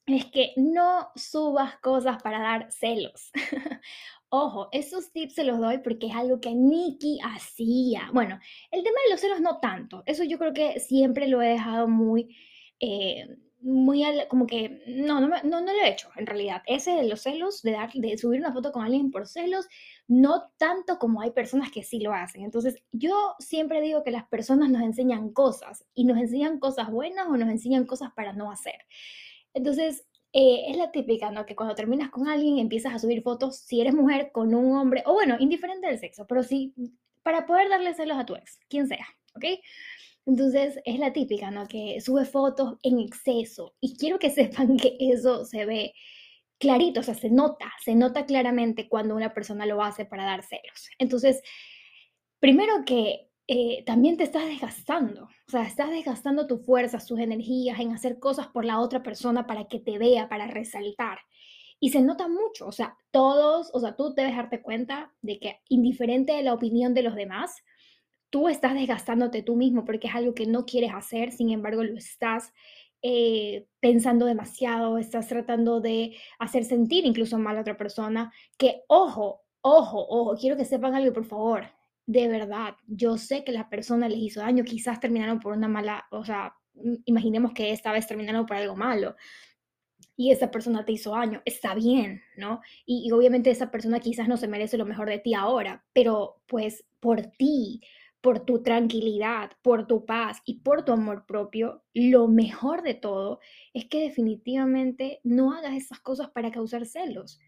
es 0.07 0.27
que 0.27 0.53
no 0.57 1.09
subas 1.15 1.79
cosas 1.79 2.23
para 2.23 2.41
dar 2.41 2.71
celos. 2.73 3.31
Ojo, 4.29 4.69
esos 4.73 5.13
tips 5.13 5.35
se 5.35 5.45
los 5.45 5.59
doy 5.59 5.79
porque 5.79 6.09
es 6.09 6.15
algo 6.15 6.41
que 6.41 6.53
Nikki 6.55 7.21
hacía. 7.25 8.11
Bueno, 8.13 8.39
el 8.71 8.83
tema 8.83 8.99
de 9.05 9.13
los 9.13 9.21
celos 9.21 9.41
no 9.41 9.59
tanto. 9.61 10.03
Eso 10.07 10.25
yo 10.25 10.39
creo 10.39 10.53
que 10.53 10.81
siempre 10.81 11.29
lo 11.29 11.41
he 11.43 11.49
dejado 11.49 11.89
muy, 11.89 12.37
eh, 12.81 13.27
muy 13.61 14.05
como 14.29 14.47
que 14.47 14.83
no, 14.87 15.21
no, 15.21 15.29
no, 15.29 15.43
no, 15.43 15.61
lo 15.61 15.81
he 15.83 15.89
hecho 15.89 16.09
en 16.17 16.27
realidad. 16.27 16.63
Ese 16.67 16.93
de 16.93 17.05
los 17.05 17.23
celos, 17.23 17.63
de, 17.63 17.73
dar, 17.73 17.93
de 17.93 18.17
subir 18.19 18.41
una 18.41 18.53
foto 18.53 18.73
con 18.73 18.85
alguien 18.85 19.11
por 19.11 19.27
celos, 19.27 19.67
no 20.07 20.51
tanto 20.59 20.99
como 20.99 21.21
hay 21.21 21.31
personas 21.31 21.71
que 21.71 21.83
sí 21.83 22.01
lo 22.01 22.13
hacen. 22.13 22.43
Entonces, 22.43 22.83
yo 22.93 23.35
siempre 23.39 23.81
digo 23.81 24.03
que 24.05 24.11
las 24.11 24.27
personas 24.29 24.71
nos 24.71 24.83
enseñan 24.83 25.33
cosas 25.33 25.85
y 25.95 26.05
nos 26.05 26.19
enseñan 26.19 26.59
cosas 26.59 26.91
buenas 26.91 27.27
o 27.27 27.37
nos 27.37 27.49
enseñan 27.49 27.87
cosas 27.87 28.13
para 28.15 28.33
no 28.33 28.51
hacer. 28.51 28.85
Entonces, 29.55 30.07
eh, 30.33 30.71
es 30.71 30.77
la 30.77 30.91
típica, 30.91 31.31
¿no? 31.31 31.47
Que 31.47 31.57
cuando 31.57 31.75
terminas 31.75 32.11
con 32.11 32.29
alguien 32.29 32.59
empiezas 32.59 32.95
a 32.95 32.99
subir 32.99 33.23
fotos, 33.23 33.57
si 33.57 33.81
eres 33.81 33.95
mujer, 33.95 34.31
con 34.33 34.55
un 34.55 34.77
hombre, 34.77 35.03
o 35.07 35.15
bueno, 35.15 35.37
indiferente 35.39 35.87
del 35.87 35.99
sexo, 35.99 36.27
pero 36.27 36.43
sí, 36.43 36.75
para 37.23 37.47
poder 37.47 37.69
darle 37.71 37.95
celos 37.95 38.19
a 38.19 38.27
tu 38.27 38.37
ex, 38.37 38.61
quien 38.69 38.87
sea, 38.87 39.07
¿ok? 39.35 39.45
Entonces 40.27 40.79
es 40.85 40.99
la 40.99 41.13
típica, 41.13 41.51
¿no? 41.51 41.67
Que 41.69 42.01
sube 42.01 42.25
fotos 42.25 42.75
en 42.83 42.99
exceso 42.99 43.75
y 43.81 43.97
quiero 43.97 44.19
que 44.19 44.31
sepan 44.31 44.77
que 44.77 44.97
eso 45.01 45.45
se 45.45 45.65
ve 45.65 45.95
clarito, 46.59 47.01
o 47.01 47.03
sea, 47.03 47.15
se 47.15 47.31
nota, 47.31 47.73
se 47.85 47.95
nota 47.95 48.27
claramente 48.27 48.89
cuando 48.89 49.15
una 49.15 49.35
persona 49.35 49.67
lo 49.67 49.83
hace 49.83 50.05
para 50.05 50.25
dar 50.25 50.43
celos. 50.43 50.89
Entonces, 50.99 51.43
primero 52.41 52.85
que 52.87 53.31
eh, 53.49 53.85
también 53.85 54.17
te 54.17 54.25
estás 54.25 54.47
desgastando, 54.47 55.25
o 55.25 55.51
sea, 55.51 55.63
estás 55.63 55.91
desgastando 55.91 56.47
tu 56.47 56.59
fuerza, 56.59 56.99
tus 57.07 57.21
energías 57.21 57.79
en 57.79 57.93
hacer 57.93 58.19
cosas 58.19 58.49
por 58.49 58.65
la 58.65 58.81
otra 58.81 59.03
persona 59.03 59.47
para 59.47 59.69
que 59.69 59.79
te 59.81 59.99
vea, 59.99 60.29
para 60.29 60.47
resaltar. 60.47 61.19
Y 61.79 61.91
se 61.91 62.01
nota 62.01 62.27
mucho, 62.27 62.67
o 62.67 62.73
sea, 62.73 62.97
todos, 63.11 63.71
o 63.75 63.81
sea, 63.81 63.95
tú 63.97 64.15
debes 64.15 64.35
darte 64.35 64.63
cuenta 64.63 65.13
de 65.21 65.39
que 65.39 65.61
indiferente 65.69 66.33
de 66.33 66.43
la 66.43 66.55
opinión 66.55 66.95
de 66.95 67.03
los 67.03 67.15
demás, 67.15 67.55
tú 68.37 68.49
estás 68.49 68.75
desgastándote 68.75 69.43
tú 69.43 69.57
mismo 69.57 69.87
porque 69.87 70.09
es 70.09 70.15
algo 70.15 70.35
que 70.35 70.45
no 70.45 70.67
quieres 70.67 70.93
hacer, 70.93 71.33
sin 71.33 71.49
embargo 71.49 71.83
lo 71.83 71.97
estás 71.97 72.53
eh, 73.01 73.67
pensando 73.81 74.27
demasiado, 74.27 74.99
estás 74.99 75.27
tratando 75.27 75.81
de 75.81 76.15
hacer 76.39 76.67
sentir 76.67 77.07
incluso 77.07 77.39
mal 77.39 77.57
a 77.57 77.63
otra 77.63 77.79
persona, 77.79 78.31
que 78.59 78.83
ojo, 78.89 79.41
ojo, 79.63 80.07
ojo, 80.07 80.37
quiero 80.39 80.55
que 80.55 80.67
sepan 80.67 80.95
algo, 80.95 81.15
por 81.15 81.25
favor, 81.25 81.65
de 82.05 82.29
verdad, 82.29 82.77
yo 82.87 83.17
sé 83.17 83.43
que 83.43 83.53
la 83.53 83.71
persona 83.71 84.07
les 84.07 84.19
hizo 84.19 84.41
daño, 84.41 84.65
quizás 84.65 85.01
terminaron 85.01 85.41
por 85.41 85.55
una 85.55 85.67
mala, 85.67 86.05
o 86.11 86.23
sea, 86.23 86.55
imaginemos 87.07 87.55
que 87.55 87.73
esta 87.73 87.91
vez 87.91 88.07
terminaron 88.07 88.45
por 88.45 88.59
algo 88.59 88.77
malo. 88.77 89.17
y 90.15 90.31
esa 90.31 90.51
persona 90.51 90.85
te 90.85 90.93
hizo 90.93 91.13
daño, 91.13 91.41
está 91.47 91.75
bien, 91.75 92.23
¿no? 92.37 92.61
Y, 92.85 93.07
y, 93.09 93.13
obviamente 93.13 93.51
esa 93.51 93.71
persona 93.71 94.01
quizás 94.01 94.29
no 94.29 94.37
se 94.37 94.49
merece 94.49 94.77
lo 94.77 94.85
mejor 94.87 95.09
de 95.09 95.19
ti 95.19 95.35
ahora, 95.35 95.85
pero 95.95 96.43
pues 96.47 96.85
por 97.01 97.23
ti, 97.23 97.81
por 98.27 98.41
tu 98.41 98.61
tranquilidad, 98.61 99.53
por 99.63 99.87
tu 99.87 100.05
paz 100.05 100.43
y 100.45 100.55
por 100.55 100.85
tu 100.85 100.91
amor 100.91 101.27
propio, 101.27 101.85
lo 101.95 102.27
mejor 102.27 102.83
de 102.83 102.95
todo 102.95 103.39
es 103.73 103.85
que 103.85 104.01
definitivamente 104.01 105.21
no 105.23 105.53
hagas 105.53 105.75
esas 105.75 106.01
cosas 106.01 106.31
para 106.31 106.51
causar 106.51 106.87
celos. 106.87 107.39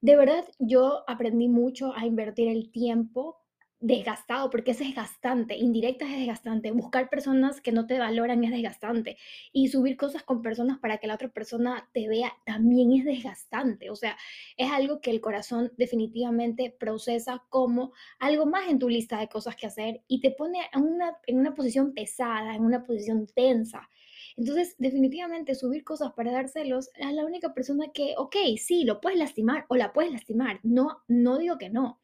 De 0.00 0.14
verdad, 0.14 0.44
yo 0.60 1.02
aprendí 1.08 1.48
mucho 1.48 1.92
a 1.96 2.06
invertir 2.06 2.46
el 2.46 2.70
tiempo 2.70 3.40
desgastado, 3.80 4.50
porque 4.50 4.72
es 4.72 4.78
desgastante, 4.78 5.56
indirecta 5.56 6.04
es 6.04 6.18
desgastante, 6.18 6.70
buscar 6.70 7.08
personas 7.08 7.62
que 7.62 7.72
no 7.72 7.86
te 7.86 7.98
valoran 7.98 8.44
es 8.44 8.50
desgastante 8.50 9.16
y 9.52 9.68
subir 9.68 9.96
cosas 9.96 10.22
con 10.22 10.42
personas 10.42 10.78
para 10.78 10.98
que 10.98 11.06
la 11.06 11.14
otra 11.14 11.28
persona 11.28 11.88
te 11.94 12.06
vea 12.06 12.32
también 12.44 12.92
es 12.92 13.06
desgastante, 13.06 13.88
o 13.88 13.96
sea, 13.96 14.18
es 14.58 14.70
algo 14.70 15.00
que 15.00 15.10
el 15.10 15.22
corazón 15.22 15.72
definitivamente 15.78 16.76
procesa 16.78 17.42
como 17.48 17.92
algo 18.18 18.44
más 18.44 18.68
en 18.68 18.78
tu 18.78 18.88
lista 18.90 19.18
de 19.18 19.28
cosas 19.28 19.56
que 19.56 19.66
hacer 19.66 20.02
y 20.06 20.20
te 20.20 20.30
pone 20.30 20.58
en 20.74 20.82
una, 20.82 21.16
en 21.26 21.38
una 21.38 21.54
posición 21.54 21.94
pesada, 21.94 22.54
en 22.54 22.64
una 22.64 22.84
posición 22.84 23.26
tensa. 23.34 23.88
Entonces, 24.36 24.74
definitivamente 24.78 25.54
subir 25.54 25.84
cosas 25.84 26.12
para 26.12 26.32
dar 26.32 26.48
celos 26.48 26.90
es 26.94 27.12
la 27.12 27.24
única 27.24 27.54
persona 27.54 27.86
que, 27.92 28.14
ok, 28.16 28.36
sí, 28.58 28.84
lo 28.84 29.00
puedes 29.00 29.18
lastimar 29.18 29.64
o 29.68 29.76
la 29.76 29.92
puedes 29.92 30.12
lastimar, 30.12 30.60
no, 30.62 31.02
no 31.08 31.38
digo 31.38 31.56
que 31.58 31.70
no, 31.70 32.00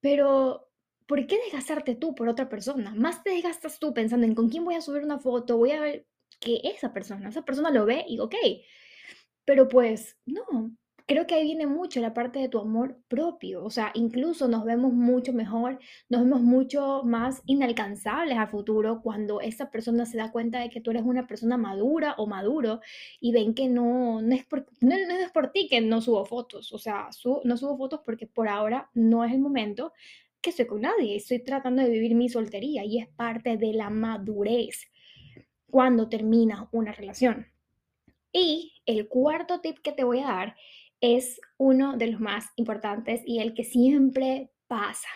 pero 0.00 0.69
¿por 1.10 1.26
qué 1.26 1.40
desgastarte 1.40 1.96
tú 1.96 2.14
por 2.14 2.28
otra 2.28 2.48
persona? 2.48 2.94
Más 2.94 3.24
te 3.24 3.30
desgastas 3.30 3.80
tú 3.80 3.92
pensando 3.92 4.24
en 4.24 4.36
con 4.36 4.48
quién 4.48 4.64
voy 4.64 4.76
a 4.76 4.80
subir 4.80 5.02
una 5.02 5.18
foto, 5.18 5.56
voy 5.56 5.72
a 5.72 5.80
ver 5.80 6.06
que 6.38 6.60
esa 6.62 6.92
persona, 6.92 7.30
esa 7.30 7.44
persona 7.44 7.72
lo 7.72 7.84
ve 7.84 8.04
y 8.06 8.20
ok, 8.20 8.36
pero 9.44 9.66
pues 9.66 10.16
no, 10.24 10.70
creo 11.06 11.26
que 11.26 11.34
ahí 11.34 11.42
viene 11.42 11.66
mucho 11.66 12.00
la 12.00 12.14
parte 12.14 12.38
de 12.38 12.48
tu 12.48 12.60
amor 12.60 13.00
propio, 13.08 13.64
o 13.64 13.70
sea, 13.70 13.90
incluso 13.94 14.46
nos 14.46 14.64
vemos 14.64 14.92
mucho 14.92 15.32
mejor, 15.32 15.80
nos 16.08 16.20
vemos 16.20 16.42
mucho 16.42 17.02
más 17.02 17.42
inalcanzables 17.46 18.38
a 18.38 18.46
futuro 18.46 19.02
cuando 19.02 19.40
esa 19.40 19.68
persona 19.68 20.06
se 20.06 20.16
da 20.16 20.30
cuenta 20.30 20.60
de 20.60 20.70
que 20.70 20.80
tú 20.80 20.92
eres 20.92 21.02
una 21.02 21.26
persona 21.26 21.56
madura 21.56 22.14
o 22.18 22.28
maduro 22.28 22.82
y 23.18 23.32
ven 23.32 23.54
que 23.54 23.68
no, 23.68 24.22
no, 24.22 24.32
es, 24.32 24.46
por, 24.46 24.64
no, 24.80 24.94
es 24.94 25.32
por 25.32 25.50
ti 25.50 25.66
que 25.68 25.80
no 25.80 26.00
subo 26.00 26.24
fotos, 26.24 26.72
o 26.72 26.78
sea, 26.78 27.08
no 27.42 27.56
subo 27.56 27.76
fotos 27.76 28.00
porque 28.04 28.28
por 28.28 28.46
ahora 28.46 28.88
no 28.94 29.24
es 29.24 29.32
el 29.32 29.40
momento, 29.40 29.92
que 30.40 30.50
estoy 30.50 30.66
con 30.66 30.82
nadie, 30.82 31.16
estoy 31.16 31.42
tratando 31.44 31.82
de 31.82 31.90
vivir 31.90 32.14
mi 32.14 32.28
soltería 32.28 32.84
y 32.84 32.98
es 32.98 33.08
parte 33.08 33.56
de 33.56 33.72
la 33.72 33.90
madurez 33.90 34.90
cuando 35.68 36.08
termina 36.08 36.68
una 36.72 36.92
relación. 36.92 37.46
Y 38.32 38.74
el 38.86 39.08
cuarto 39.08 39.60
tip 39.60 39.78
que 39.78 39.92
te 39.92 40.04
voy 40.04 40.20
a 40.20 40.26
dar 40.26 40.56
es 41.00 41.40
uno 41.56 41.96
de 41.96 42.08
los 42.08 42.20
más 42.20 42.46
importantes 42.56 43.22
y 43.24 43.40
el 43.40 43.54
que 43.54 43.64
siempre 43.64 44.50
pasa. 44.66 45.08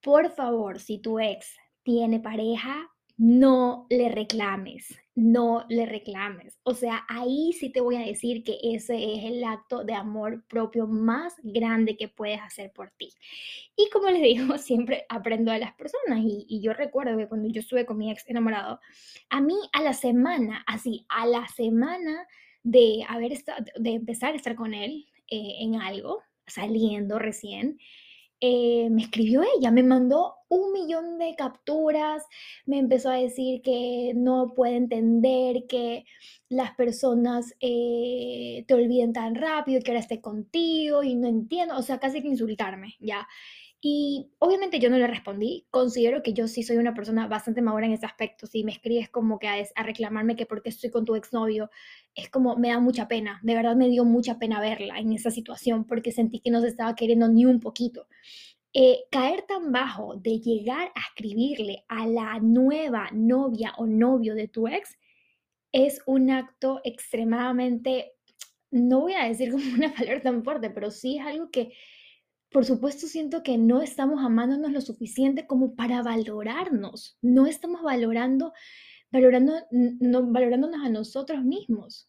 Por 0.00 0.30
favor, 0.30 0.78
si 0.78 0.98
tu 0.98 1.18
ex 1.18 1.56
tiene 1.82 2.20
pareja, 2.20 2.88
no 3.16 3.86
le 3.88 4.10
reclames, 4.10 4.94
no 5.14 5.64
le 5.68 5.86
reclames. 5.86 6.58
O 6.64 6.74
sea, 6.74 7.04
ahí 7.08 7.52
sí 7.54 7.70
te 7.70 7.80
voy 7.80 7.96
a 7.96 8.06
decir 8.06 8.44
que 8.44 8.58
ese 8.62 9.14
es 9.14 9.24
el 9.24 9.42
acto 9.44 9.84
de 9.84 9.94
amor 9.94 10.44
propio 10.48 10.86
más 10.86 11.34
grande 11.42 11.96
que 11.96 12.08
puedes 12.08 12.40
hacer 12.40 12.72
por 12.72 12.90
ti. 12.90 13.10
Y 13.74 13.88
como 13.90 14.10
les 14.10 14.22
digo, 14.22 14.58
siempre 14.58 15.06
aprendo 15.08 15.50
de 15.52 15.60
las 15.60 15.74
personas 15.74 16.20
y, 16.22 16.60
yo 16.60 16.72
recuerdo 16.74 17.16
que 17.16 17.28
cuando 17.28 17.48
yo 17.48 17.60
estuve 17.60 17.86
con 17.86 17.96
mi 17.98 18.10
ex 18.10 18.28
enamorado, 18.28 18.80
a 19.30 19.40
mí 19.40 19.56
a 19.72 19.82
la 19.82 19.94
semana, 19.94 20.62
así, 20.66 21.06
a 21.08 21.26
la 21.26 21.48
semana 21.48 22.26
de, 22.62 23.04
haber 23.08 23.32
de 23.76 23.90
empezar 23.90 24.34
a 24.34 24.36
estar 24.36 24.56
con 24.56 24.74
él 24.74 25.06
eh, 25.28 25.56
en 25.60 25.76
algo, 25.76 26.22
saliendo 26.46 27.18
recién, 27.18 27.78
eh, 28.40 28.88
me 28.90 29.02
escribió 29.02 29.42
ella, 29.58 29.70
me 29.70 29.82
mandó 29.82 30.34
un 30.48 30.72
millón 30.72 31.18
de 31.18 31.34
capturas, 31.36 32.24
me 32.66 32.78
empezó 32.78 33.10
a 33.10 33.16
decir 33.16 33.62
que 33.62 34.12
no 34.14 34.52
puede 34.54 34.76
entender 34.76 35.66
que 35.68 36.04
las 36.48 36.74
personas 36.74 37.54
eh, 37.60 38.64
te 38.68 38.74
olviden 38.74 39.12
tan 39.12 39.34
rápido, 39.34 39.80
que 39.82 39.90
ahora 39.90 40.00
esté 40.00 40.20
contigo 40.20 41.02
y 41.02 41.14
no 41.14 41.28
entiendo, 41.28 41.76
o 41.76 41.82
sea, 41.82 41.98
casi 41.98 42.22
que 42.22 42.28
insultarme, 42.28 42.94
ya. 43.00 43.26
Y 43.88 44.32
obviamente 44.40 44.80
yo 44.80 44.90
no 44.90 44.98
le 44.98 45.06
respondí. 45.06 45.64
Considero 45.70 46.20
que 46.20 46.32
yo 46.32 46.48
sí 46.48 46.64
soy 46.64 46.76
una 46.78 46.92
persona 46.92 47.28
bastante 47.28 47.62
madura 47.62 47.86
en 47.86 47.92
ese 47.92 48.04
aspecto. 48.04 48.48
Si 48.48 48.64
me 48.64 48.72
escribes 48.72 49.08
como 49.08 49.38
que 49.38 49.46
a, 49.46 49.82
reclamarme 49.84 50.34
que 50.34 50.44
porque 50.44 50.70
estoy 50.70 50.90
con 50.90 51.04
tu 51.04 51.14
exnovio, 51.14 51.70
es 52.16 52.28
como 52.28 52.56
me 52.56 52.70
da 52.70 52.80
mucha 52.80 53.06
pena. 53.06 53.38
De 53.44 53.54
verdad 53.54 53.76
me 53.76 53.88
dio 53.88 54.04
mucha 54.04 54.40
pena 54.40 54.60
verla 54.60 54.98
en 54.98 55.12
esa 55.12 55.30
situación 55.30 55.84
porque 55.86 56.10
sentí 56.10 56.40
que 56.40 56.50
no 56.50 56.60
se 56.62 56.66
estaba 56.66 56.96
queriendo 56.96 57.28
ni 57.28 57.46
un 57.46 57.60
poquito. 57.60 58.08
Eh, 58.72 59.04
caer 59.08 59.42
tan 59.42 59.70
bajo 59.70 60.16
de 60.16 60.40
llegar 60.40 60.90
a 60.96 61.00
escribirle 61.08 61.84
a 61.86 62.08
la 62.08 62.40
nueva 62.40 63.10
novia 63.12 63.72
o 63.78 63.86
novio 63.86 64.34
de 64.34 64.48
tu 64.48 64.66
ex 64.66 64.98
es 65.70 66.02
un 66.06 66.32
acto 66.32 66.80
extremadamente, 66.82 68.14
no 68.72 69.02
voy 69.02 69.12
a 69.12 69.28
decir 69.28 69.52
como 69.52 69.62
una 69.74 69.94
palabra 69.94 70.22
tan 70.22 70.42
fuerte, 70.42 70.70
pero 70.70 70.90
sí 70.90 71.18
es 71.18 71.24
algo 71.24 71.52
que 71.52 71.72
por 72.50 72.64
supuesto, 72.64 73.06
siento 73.06 73.42
que 73.42 73.58
no 73.58 73.82
estamos 73.82 74.24
amándonos 74.24 74.72
lo 74.72 74.80
suficiente 74.80 75.46
como 75.46 75.74
para 75.74 76.02
valorarnos. 76.02 77.18
No 77.22 77.46
estamos 77.46 77.82
valorando, 77.82 78.52
valorando, 79.10 79.54
no, 79.70 80.26
valorándonos 80.30 80.84
a 80.84 80.88
nosotros 80.88 81.42
mismos. 81.44 82.08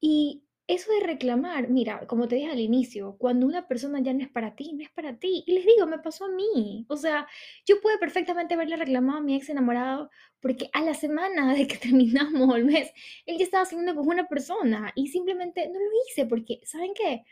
Y 0.00 0.44
eso 0.66 0.90
de 0.92 1.06
reclamar, 1.06 1.68
mira, 1.68 2.06
como 2.06 2.26
te 2.26 2.36
dije 2.36 2.50
al 2.50 2.60
inicio, 2.60 3.16
cuando 3.18 3.46
una 3.46 3.68
persona 3.68 4.00
ya 4.00 4.14
no 4.14 4.22
es 4.22 4.30
para 4.30 4.54
ti, 4.54 4.72
no 4.72 4.82
es 4.82 4.90
para 4.90 5.18
ti. 5.18 5.44
Y 5.46 5.54
les 5.54 5.66
digo, 5.66 5.86
me 5.86 5.98
pasó 5.98 6.24
a 6.26 6.30
mí. 6.30 6.86
O 6.88 6.96
sea, 6.96 7.26
yo 7.66 7.80
pude 7.80 7.98
perfectamente 7.98 8.54
haberle 8.54 8.76
reclamado 8.76 9.18
a 9.18 9.22
mi 9.22 9.36
ex 9.36 9.48
enamorado 9.50 10.10
porque 10.40 10.70
a 10.72 10.82
la 10.82 10.94
semana 10.94 11.54
de 11.54 11.66
que 11.66 11.76
terminamos 11.78 12.56
el 12.56 12.64
mes, 12.64 12.92
él 13.26 13.38
ya 13.38 13.44
estaba 13.44 13.64
saliendo 13.64 13.94
con 13.94 14.08
una 14.08 14.28
persona 14.28 14.92
y 14.94 15.08
simplemente 15.08 15.68
no 15.68 15.78
lo 15.78 15.90
hice 16.08 16.26
porque, 16.26 16.60
¿saben 16.64 16.94
qué? 16.94 17.24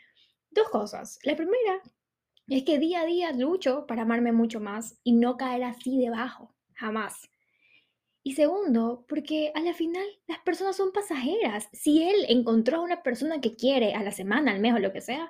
Dos 0.51 0.69
cosas. 0.69 1.19
La 1.23 1.35
primera, 1.35 1.81
es 2.47 2.63
que 2.63 2.79
día 2.79 3.01
a 3.01 3.05
día 3.05 3.31
lucho 3.31 3.85
para 3.87 4.03
amarme 4.03 4.31
mucho 4.31 4.59
más 4.59 4.99
y 5.03 5.13
no 5.13 5.37
caer 5.37 5.63
así 5.63 5.97
debajo, 5.97 6.53
jamás. 6.73 7.29
Y 8.23 8.33
segundo, 8.35 9.05
porque 9.09 9.51
a 9.53 9.59
la 9.59 9.73
final 9.73 10.05
las 10.27 10.39
personas 10.39 10.77
son 10.77 10.93
pasajeras. 10.93 11.67
Si 11.73 12.03
él 12.03 12.25
encontró 12.29 12.77
a 12.77 12.81
una 12.81 13.03
persona 13.03 13.41
que 13.41 13.55
quiere 13.55 13.93
a 13.93 14.03
la 14.03 14.11
semana, 14.11 14.51
al 14.51 14.61
mes 14.61 14.73
o 14.73 14.79
lo 14.79 14.93
que 14.93 15.01
sea, 15.01 15.29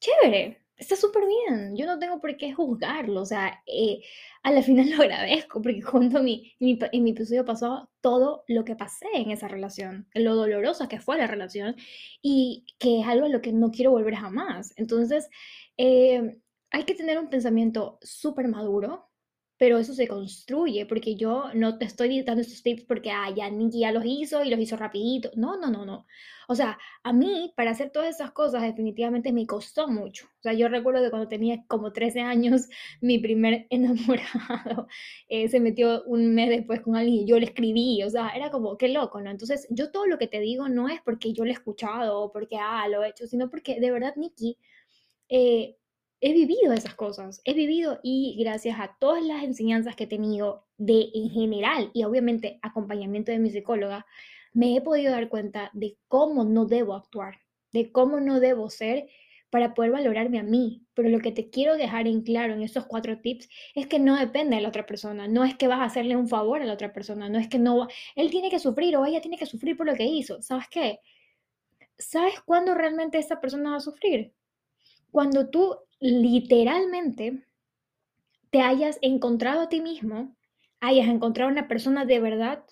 chévere, 0.00 0.62
está 0.80 0.96
súper 0.96 1.24
bien. 1.26 1.76
Yo 1.76 1.84
no 1.86 1.98
tengo 1.98 2.18
por 2.20 2.36
qué 2.38 2.52
juzgarlo. 2.54 3.20
O 3.20 3.26
sea, 3.26 3.62
eh, 3.66 4.00
a 4.42 4.52
la 4.52 4.62
final 4.62 4.88
lo 4.96 5.02
agradezco 5.02 5.60
porque 5.60 5.82
cuando 5.82 6.22
mi, 6.22 6.54
en 6.60 7.04
mi 7.04 7.10
episodio 7.10 7.44
pasó 7.44 7.90
todo 8.00 8.44
lo 8.48 8.64
que 8.64 8.74
pasé 8.76 9.06
en 9.14 9.30
esa 9.30 9.46
relación, 9.48 10.08
lo 10.14 10.34
dolorosa 10.34 10.88
que 10.88 11.00
fue 11.00 11.18
la 11.18 11.26
relación 11.26 11.76
y 12.22 12.64
que 12.78 13.00
es 13.00 13.06
algo 13.06 13.26
a 13.26 13.28
lo 13.28 13.42
que 13.42 13.52
no 13.52 13.70
quiero 13.70 13.90
volver 13.90 14.14
jamás. 14.14 14.72
Entonces, 14.76 15.28
eh, 15.76 16.38
hay 16.70 16.84
que 16.84 16.94
tener 16.94 17.18
un 17.18 17.28
pensamiento 17.28 17.98
súper 18.02 18.48
maduro, 18.48 19.10
pero 19.60 19.76
eso 19.76 19.92
se 19.92 20.08
construye, 20.08 20.86
porque 20.86 21.16
yo 21.16 21.50
no 21.52 21.76
te 21.76 21.84
estoy 21.84 22.22
dando 22.22 22.40
estos 22.40 22.62
tips 22.62 22.84
porque 22.84 23.10
ah, 23.10 23.28
ya 23.36 23.50
Nikki 23.50 23.80
ya 23.80 23.92
los 23.92 24.04
hizo 24.06 24.42
y 24.42 24.48
los 24.48 24.58
hizo 24.58 24.74
rapidito. 24.78 25.30
No, 25.36 25.58
no, 25.58 25.70
no, 25.70 25.84
no. 25.84 26.06
O 26.48 26.54
sea, 26.54 26.78
a 27.02 27.12
mí 27.12 27.52
para 27.56 27.72
hacer 27.72 27.90
todas 27.90 28.08
esas 28.08 28.30
cosas 28.32 28.62
definitivamente 28.62 29.32
me 29.34 29.46
costó 29.46 29.86
mucho. 29.86 30.26
O 30.38 30.42
sea, 30.42 30.54
yo 30.54 30.68
recuerdo 30.68 31.02
que 31.02 31.10
cuando 31.10 31.28
tenía 31.28 31.62
como 31.68 31.92
13 31.92 32.20
años, 32.20 32.68
mi 33.02 33.18
primer 33.18 33.66
enamorado 33.68 34.88
eh, 35.28 35.48
se 35.50 35.60
metió 35.60 36.04
un 36.04 36.34
mes 36.34 36.48
después 36.48 36.80
con 36.80 36.96
alguien 36.96 37.16
y 37.16 37.26
yo 37.26 37.38
le 37.38 37.44
escribí. 37.44 38.02
O 38.02 38.08
sea, 38.08 38.30
era 38.30 38.50
como, 38.50 38.78
qué 38.78 38.88
loco, 38.88 39.20
¿no? 39.20 39.30
Entonces, 39.30 39.66
yo 39.68 39.90
todo 39.90 40.06
lo 40.06 40.16
que 40.16 40.26
te 40.26 40.40
digo 40.40 40.70
no 40.70 40.88
es 40.88 41.02
porque 41.02 41.34
yo 41.34 41.44
lo 41.44 41.50
he 41.50 41.52
escuchado 41.52 42.18
o 42.18 42.32
porque, 42.32 42.56
ah, 42.56 42.88
lo 42.88 43.04
he 43.04 43.10
hecho, 43.10 43.26
sino 43.26 43.50
porque 43.50 43.78
de 43.78 43.90
verdad, 43.90 44.14
Nikki, 44.16 44.56
eh, 45.28 45.76
he 46.20 46.32
vivido 46.32 46.72
esas 46.72 46.94
cosas, 46.94 47.40
he 47.44 47.54
vivido 47.54 47.98
y 48.02 48.36
gracias 48.38 48.78
a 48.78 48.96
todas 49.00 49.24
las 49.24 49.42
enseñanzas 49.42 49.96
que 49.96 50.04
he 50.04 50.08
tenido 50.08 50.66
de 50.76 51.08
en 51.14 51.30
general 51.30 51.90
y 51.94 52.04
obviamente 52.04 52.58
acompañamiento 52.62 53.32
de 53.32 53.38
mi 53.38 53.50
psicóloga, 53.50 54.06
me 54.52 54.76
he 54.76 54.80
podido 54.80 55.12
dar 55.12 55.28
cuenta 55.28 55.70
de 55.72 55.96
cómo 56.08 56.44
no 56.44 56.66
debo 56.66 56.94
actuar, 56.94 57.40
de 57.72 57.90
cómo 57.90 58.20
no 58.20 58.40
debo 58.40 58.68
ser 58.68 59.08
para 59.48 59.74
poder 59.74 59.92
valorarme 59.92 60.38
a 60.38 60.42
mí. 60.42 60.84
Pero 60.94 61.08
lo 61.08 61.20
que 61.20 61.32
te 61.32 61.50
quiero 61.50 61.76
dejar 61.76 62.06
en 62.06 62.22
claro 62.22 62.54
en 62.54 62.62
estos 62.62 62.86
cuatro 62.86 63.18
tips 63.20 63.48
es 63.74 63.86
que 63.86 63.98
no 63.98 64.16
depende 64.16 64.56
de 64.56 64.62
la 64.62 64.68
otra 64.68 64.86
persona, 64.86 65.26
no 65.26 65.44
es 65.44 65.56
que 65.56 65.68
vas 65.68 65.80
a 65.80 65.84
hacerle 65.84 66.16
un 66.16 66.28
favor 66.28 66.60
a 66.60 66.66
la 66.66 66.74
otra 66.74 66.92
persona, 66.92 67.28
no 67.28 67.38
es 67.38 67.48
que 67.48 67.58
no, 67.58 67.88
él 68.14 68.30
tiene 68.30 68.50
que 68.50 68.58
sufrir 68.58 68.96
o 68.96 69.06
ella 69.06 69.20
tiene 69.20 69.38
que 69.38 69.46
sufrir 69.46 69.76
por 69.76 69.86
lo 69.86 69.94
que 69.94 70.04
hizo. 70.04 70.42
¿Sabes 70.42 70.66
qué? 70.70 71.00
¿Sabes 71.98 72.40
cuándo 72.40 72.74
realmente 72.74 73.18
esa 73.18 73.40
persona 73.40 73.70
va 73.70 73.76
a 73.76 73.80
sufrir? 73.80 74.32
Cuando 75.10 75.48
tú 75.48 75.76
literalmente 76.00 77.44
te 78.50 78.62
hayas 78.62 78.98
encontrado 79.02 79.62
a 79.62 79.68
ti 79.68 79.80
mismo, 79.80 80.34
hayas 80.80 81.08
encontrado 81.08 81.50
una 81.50 81.68
persona 81.68 82.04
de 82.04 82.20
verdad, 82.20 82.64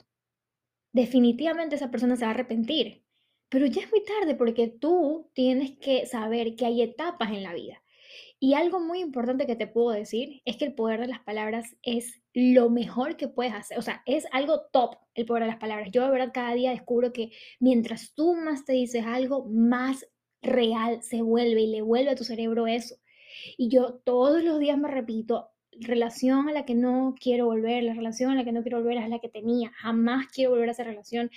definitivamente 0.93 1.77
esa 1.77 1.91
persona 1.91 2.17
se 2.17 2.25
va 2.25 2.31
a 2.31 2.35
arrepentir. 2.35 3.05
pero 3.51 3.67
ya 3.67 3.83
es 3.83 3.91
muy 3.91 4.03
tarde 4.05 4.35
porque 4.35 4.69
tú 4.69 5.31
tienes 5.35 5.73
que 5.79 6.07
saber 6.07 6.57
que 6.57 6.67
hay 6.67 6.83
etapas 6.83 7.31
en 7.31 7.43
la 7.43 7.55
vida. 7.55 7.83
Y 8.41 8.55
algo 8.55 8.81
muy 8.81 9.01
importante 9.01 9.47
que 9.47 9.57
te 9.57 9.67
puedo 9.67 9.91
decir 9.91 10.43
es 10.45 10.57
que 10.57 10.67
el 10.67 10.75
poder 10.75 11.01
de 11.01 11.09
las 11.09 11.21
palabras 11.21 11.77
es 11.83 12.21
lo 12.35 12.71
mejor 12.71 13.17
que 13.17 13.29
puedes 13.29 13.55
hacer. 13.55 13.79
O 13.79 13.83
sea, 13.83 14.03
es 14.07 14.27
algo 14.33 14.63
top 14.73 14.97
el 15.15 15.27
poder 15.27 15.45
de 15.45 15.49
las 15.51 15.59
palabras. 15.59 15.91
Yo 15.93 16.05
de 16.05 16.11
verdad 16.11 16.31
cada 16.33 16.55
día 16.55 16.71
descubro 16.71 17.13
que 17.13 17.33
mientras 17.61 18.15
tú 18.15 18.35
más 18.35 18.65
te 18.65 18.75
dices 18.75 19.05
algo, 19.07 19.47
más 19.47 20.07
real 20.43 21.03
se 21.03 21.23
vuelve 21.23 21.63
y 21.63 21.67
le 21.69 21.83
vuelve 21.83 22.11
a 22.11 22.17
tu 22.17 22.25
cerebro 22.25 22.67
eso. 22.67 22.97
Y 23.57 23.69
yo 23.69 24.01
todos 24.05 24.43
los 24.43 24.59
días 24.59 24.79
me 24.79 24.89
repito, 24.89 25.51
relación 25.81 26.49
a 26.49 26.53
la 26.53 26.65
que 26.65 26.75
no 26.75 27.15
quiero 27.21 27.47
volver, 27.47 27.85
la 27.85 27.95
relación 27.95 28.31
a 28.31 28.35
la 28.35 28.45
que 28.45 28.53
no 28.53 28.63
quiero 28.63 28.79
volver 28.79 28.99
es 28.99 29.09
la 29.09 29.19
que 29.19 29.29
tenía, 29.29 29.71
jamás 29.77 30.27
quiero 30.29 30.51
volver 30.51 30.69
a 30.69 30.73
esa 30.73 30.85
relación 30.85 31.31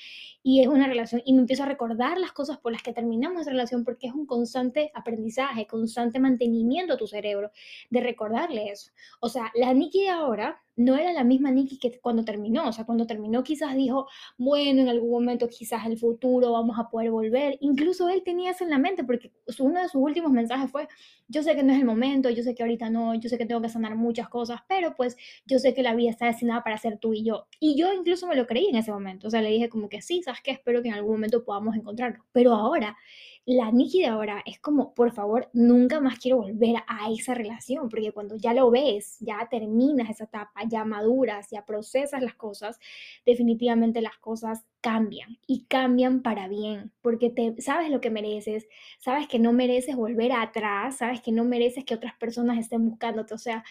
y 0.43 0.61
es 0.61 0.67
una 0.67 0.87
relación 0.87 1.21
y 1.25 1.33
me 1.33 1.41
empiezo 1.41 1.63
a 1.63 1.67
recordar 1.67 2.17
las 2.17 2.31
cosas 2.31 2.57
por 2.57 2.71
las 2.71 2.81
que 2.81 2.93
terminamos 2.93 3.41
esa 3.41 3.51
relación 3.51 3.83
porque 3.83 4.07
es 4.07 4.13
un 4.13 4.25
constante 4.25 4.91
aprendizaje, 4.95 5.67
constante 5.67 6.19
mantenimiento 6.19 6.93
a 6.93 6.97
tu 6.97 7.07
cerebro 7.07 7.51
de 7.89 8.01
recordarle 8.01 8.69
eso. 8.71 8.91
O 9.19 9.29
sea, 9.29 9.51
la 9.55 9.73
Nikki 9.73 10.03
de 10.03 10.09
ahora 10.09 10.61
no 10.83 10.95
era 10.95 11.13
la 11.13 11.23
misma 11.23 11.51
Nikki 11.51 11.77
que 11.77 11.99
cuando 11.99 12.23
terminó, 12.23 12.67
o 12.67 12.73
sea, 12.73 12.85
cuando 12.85 13.05
terminó 13.05 13.43
quizás 13.43 13.75
dijo, 13.75 14.07
bueno, 14.37 14.81
en 14.81 14.89
algún 14.89 15.11
momento 15.11 15.47
quizás 15.47 15.85
el 15.85 15.97
futuro 15.97 16.51
vamos 16.51 16.77
a 16.79 16.89
poder 16.89 17.11
volver, 17.11 17.57
incluso 17.61 18.09
él 18.09 18.23
tenía 18.23 18.51
eso 18.51 18.63
en 18.63 18.69
la 18.69 18.77
mente 18.77 19.03
porque 19.03 19.31
uno 19.59 19.81
de 19.81 19.87
sus 19.87 20.01
últimos 20.01 20.31
mensajes 20.31 20.71
fue, 20.71 20.87
yo 21.27 21.43
sé 21.43 21.55
que 21.55 21.63
no 21.63 21.73
es 21.73 21.79
el 21.79 21.85
momento, 21.85 22.29
yo 22.29 22.43
sé 22.43 22.55
que 22.55 22.63
ahorita 22.63 22.89
no, 22.89 23.15
yo 23.15 23.29
sé 23.29 23.37
que 23.37 23.45
tengo 23.45 23.61
que 23.61 23.69
sanar 23.69 23.95
muchas 23.95 24.29
cosas, 24.29 24.61
pero 24.67 24.95
pues 24.95 25.17
yo 25.45 25.59
sé 25.59 25.73
que 25.73 25.83
la 25.83 25.95
vida 25.95 26.09
está 26.09 26.25
destinada 26.25 26.63
para 26.63 26.77
ser 26.77 26.97
tú 26.97 27.13
y 27.13 27.23
yo. 27.23 27.47
Y 27.59 27.75
yo 27.75 27.93
incluso 27.93 28.27
me 28.27 28.35
lo 28.35 28.47
creí 28.47 28.67
en 28.67 28.75
ese 28.75 28.91
momento, 28.91 29.27
o 29.27 29.29
sea, 29.29 29.41
le 29.41 29.49
dije 29.49 29.69
como 29.69 29.89
que 29.89 30.01
sí, 30.01 30.21
sabes 30.23 30.41
que 30.41 30.51
espero 30.51 30.81
que 30.81 30.89
en 30.89 30.95
algún 30.95 31.13
momento 31.13 31.43
podamos 31.43 31.75
encontrarnos, 31.75 32.25
pero 32.31 32.53
ahora 32.53 32.97
la 33.45 33.71
Nikki 33.71 34.01
de 34.01 34.07
ahora 34.07 34.43
es 34.45 34.59
como, 34.59 34.93
por 34.93 35.11
favor, 35.11 35.49
nunca 35.53 35.99
más 35.99 36.19
quiero 36.19 36.37
volver 36.37 36.75
a 36.87 37.11
esa 37.11 37.33
relación, 37.33 37.89
porque 37.89 38.11
cuando 38.11 38.35
ya 38.37 38.53
lo 38.53 38.69
ves, 38.69 39.17
ya 39.19 39.47
terminas 39.49 40.09
esa 40.09 40.25
etapa, 40.25 40.61
ya 40.69 40.85
maduras, 40.85 41.49
ya 41.49 41.65
procesas 41.65 42.21
las 42.21 42.35
cosas, 42.35 42.79
definitivamente 43.25 44.01
las 44.01 44.17
cosas 44.19 44.63
cambian 44.79 45.39
y 45.47 45.65
cambian 45.65 46.21
para 46.21 46.47
bien, 46.47 46.93
porque 47.01 47.29
te 47.31 47.59
sabes 47.61 47.89
lo 47.89 47.99
que 47.99 48.11
mereces, 48.11 48.67
sabes 48.99 49.27
que 49.27 49.39
no 49.39 49.53
mereces 49.53 49.95
volver 49.95 50.31
atrás, 50.33 50.97
sabes 50.97 51.21
que 51.21 51.31
no 51.31 51.43
mereces 51.43 51.83
que 51.83 51.95
otras 51.95 52.15
personas 52.17 52.59
estén 52.59 52.87
buscándote, 52.87 53.33
o 53.33 53.39
sea, 53.39 53.63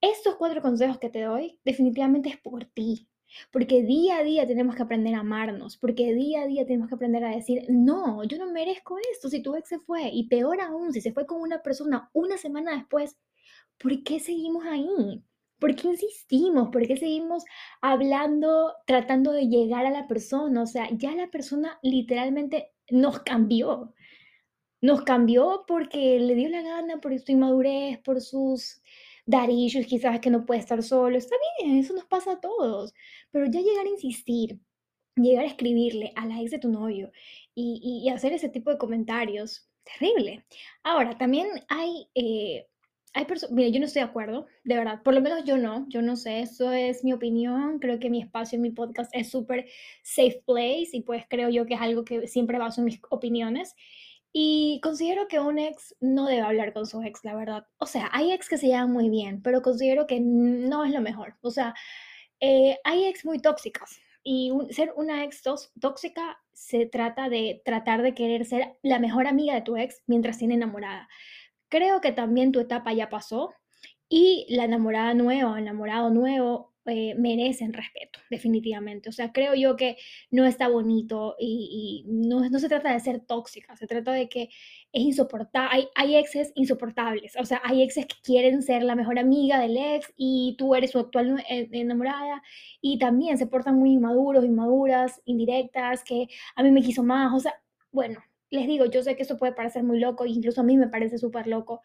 estos 0.00 0.36
cuatro 0.36 0.62
consejos 0.62 0.98
que 0.98 1.10
te 1.10 1.22
doy 1.22 1.58
definitivamente 1.64 2.28
es 2.28 2.36
por 2.36 2.64
ti, 2.66 3.08
porque 3.50 3.82
día 3.82 4.18
a 4.18 4.22
día 4.22 4.46
tenemos 4.46 4.76
que 4.76 4.82
aprender 4.82 5.14
a 5.14 5.20
amarnos, 5.20 5.76
porque 5.76 6.14
día 6.14 6.42
a 6.42 6.46
día 6.46 6.66
tenemos 6.66 6.88
que 6.88 6.94
aprender 6.94 7.24
a 7.24 7.34
decir, 7.34 7.64
no, 7.68 8.24
yo 8.24 8.38
no 8.38 8.46
merezco 8.46 8.98
esto 9.12 9.28
si 9.28 9.42
tu 9.42 9.54
ex 9.56 9.68
se 9.68 9.78
fue, 9.78 10.08
y 10.12 10.28
peor 10.28 10.60
aún, 10.60 10.92
si 10.92 11.00
se 11.00 11.12
fue 11.12 11.26
con 11.26 11.40
una 11.40 11.62
persona 11.62 12.10
una 12.12 12.36
semana 12.38 12.76
después, 12.76 13.16
¿por 13.78 14.02
qué 14.02 14.20
seguimos 14.20 14.64
ahí? 14.66 15.22
¿Por 15.58 15.76
qué 15.76 15.88
insistimos? 15.88 16.68
¿Por 16.70 16.86
qué 16.86 16.96
seguimos 16.96 17.44
hablando, 17.80 18.74
tratando 18.86 19.32
de 19.32 19.48
llegar 19.48 19.86
a 19.86 19.90
la 19.90 20.06
persona? 20.06 20.62
O 20.62 20.66
sea, 20.66 20.88
ya 20.92 21.12
la 21.14 21.28
persona 21.28 21.78
literalmente 21.82 22.72
nos 22.90 23.20
cambió. 23.20 23.94
Nos 24.80 25.02
cambió 25.02 25.64
porque 25.66 26.18
le 26.20 26.34
dio 26.34 26.50
la 26.50 26.62
gana, 26.62 27.00
por 27.00 27.18
su 27.18 27.32
inmadurez, 27.32 27.98
por 28.00 28.20
sus 28.20 28.82
dar 29.26 29.50
issues, 29.50 29.86
quizás 29.86 30.20
que 30.20 30.30
no 30.30 30.44
puede 30.46 30.60
estar 30.60 30.82
solo. 30.82 31.16
Está 31.16 31.36
bien, 31.58 31.78
eso 31.78 31.94
nos 31.94 32.04
pasa 32.04 32.32
a 32.32 32.40
todos. 32.40 32.94
Pero 33.30 33.46
ya 33.46 33.60
llegar 33.60 33.86
a 33.86 33.90
insistir, 33.90 34.58
llegar 35.16 35.44
a 35.44 35.48
escribirle 35.48 36.12
a 36.16 36.26
la 36.26 36.40
ex 36.40 36.50
de 36.50 36.58
tu 36.58 36.70
novio 36.70 37.10
y, 37.54 38.08
hacer 38.10 38.32
ese 38.32 38.48
tipo 38.48 38.70
de 38.70 38.78
comentarios, 38.78 39.68
terrible. 39.84 40.44
Ahora, 40.82 41.16
también 41.18 41.48
hay... 41.68 42.08
Eh, 42.14 42.66
hay 43.16 43.26
personas, 43.26 43.54
mira, 43.54 43.68
yo 43.68 43.78
no 43.78 43.86
estoy 43.86 44.02
de 44.02 44.08
acuerdo, 44.08 44.46
de 44.64 44.76
verdad, 44.76 45.00
por 45.04 45.14
lo 45.14 45.20
menos 45.20 45.44
yo 45.44 45.56
no, 45.56 45.86
yo 45.88 46.02
no 46.02 46.16
sé, 46.16 46.40
eso 46.40 46.72
es 46.72 47.04
mi 47.04 47.12
opinión, 47.12 47.78
creo 47.78 48.00
que 48.00 48.10
mi 48.10 48.20
espacio, 48.20 48.58
mi 48.58 48.72
podcast 48.72 49.08
es 49.14 49.30
súper 49.30 49.66
safe 50.02 50.42
place 50.44 50.88
y 50.92 51.02
pues 51.02 51.24
creo 51.28 51.48
yo 51.48 51.64
que 51.64 51.74
es 51.74 51.80
algo 51.80 52.04
que 52.04 52.26
siempre 52.26 52.58
baso 52.58 52.80
en 52.80 52.86
mis 52.86 53.00
opiniones 53.10 53.76
y 54.36 54.80
considero 54.82 55.28
que 55.28 55.38
un 55.38 55.60
ex 55.60 55.94
no 56.00 56.26
debe 56.26 56.42
hablar 56.42 56.72
con 56.72 56.86
su 56.86 57.00
ex, 57.02 57.24
la 57.24 57.36
verdad. 57.36 57.68
O 57.78 57.86
sea, 57.86 58.10
hay 58.12 58.32
ex 58.32 58.48
que 58.48 58.58
se 58.58 58.66
llevan 58.66 58.92
muy 58.92 59.08
bien, 59.08 59.40
pero 59.42 59.62
considero 59.62 60.08
que 60.08 60.18
no 60.20 60.84
es 60.84 60.92
lo 60.92 61.00
mejor. 61.00 61.36
O 61.40 61.52
sea, 61.52 61.72
eh, 62.40 62.76
hay 62.82 63.04
ex 63.04 63.24
muy 63.24 63.38
tóxicas. 63.38 64.00
Y 64.24 64.50
ser 64.70 64.92
una 64.96 65.22
ex 65.22 65.42
tóxica 65.80 66.38
se 66.52 66.86
trata 66.86 67.28
de 67.28 67.62
tratar 67.64 68.02
de 68.02 68.14
querer 68.14 68.44
ser 68.44 68.76
la 68.82 68.98
mejor 68.98 69.28
amiga 69.28 69.54
de 69.54 69.62
tu 69.62 69.76
ex 69.76 70.02
mientras 70.08 70.38
tiene 70.38 70.54
enamorada. 70.54 71.08
Creo 71.68 72.00
que 72.00 72.10
también 72.10 72.50
tu 72.50 72.58
etapa 72.58 72.92
ya 72.92 73.08
pasó 73.10 73.54
y 74.08 74.46
la 74.48 74.64
enamorada 74.64 75.14
nueva 75.14 75.60
enamorado 75.60 76.10
nuevo 76.10 76.73
eh, 76.86 77.14
merecen 77.16 77.72
respeto, 77.72 78.18
definitivamente. 78.30 79.08
O 79.08 79.12
sea, 79.12 79.32
creo 79.32 79.54
yo 79.54 79.76
que 79.76 79.96
no 80.30 80.44
está 80.44 80.68
bonito 80.68 81.34
y, 81.38 82.04
no, 82.06 82.42
se 82.58 82.68
trata 82.68 82.92
de 82.92 83.00
ser 83.00 83.20
tóxica, 83.20 83.76
se 83.76 83.86
trata 83.86 84.12
de 84.12 84.28
que 84.28 84.50
es 84.92 85.02
insoportable, 85.02 85.70
hay, 85.72 85.88
hay, 85.94 86.16
exes 86.16 86.52
insoportables, 86.54 87.36
o 87.36 87.44
sea, 87.44 87.60
hay 87.64 87.82
exes 87.82 88.06
que 88.06 88.16
quieren 88.22 88.62
ser 88.62 88.82
la 88.82 88.94
mejor 88.94 89.18
amiga 89.18 89.58
del 89.58 89.76
ex 89.76 90.12
y 90.16 90.56
tú 90.58 90.74
eres 90.74 90.90
su 90.90 90.98
actual 90.98 91.42
eh, 91.48 91.68
enamorada 91.72 92.42
y 92.80 92.98
también 92.98 93.38
se 93.38 93.46
portan 93.46 93.76
muy 93.76 93.92
inmaduros, 93.92 94.44
inmaduras, 94.44 95.22
indirectas, 95.24 96.04
que 96.04 96.28
a 96.54 96.62
mí 96.62 96.70
me 96.70 96.82
quiso 96.82 97.02
más, 97.02 97.32
o 97.34 97.40
sea, 97.40 97.54
bueno, 97.92 98.20
les 98.50 98.66
digo, 98.66 98.86
yo 98.86 99.02
sé 99.02 99.16
que 99.16 99.22
eso 99.22 99.36
puede 99.36 99.52
parecer 99.52 99.82
muy 99.82 99.98
loco, 99.98 100.26
incluso 100.26 100.60
a 100.60 100.64
mí 100.64 100.76
me 100.76 100.88
parece 100.88 101.18
súper 101.18 101.46
loco, 101.46 101.82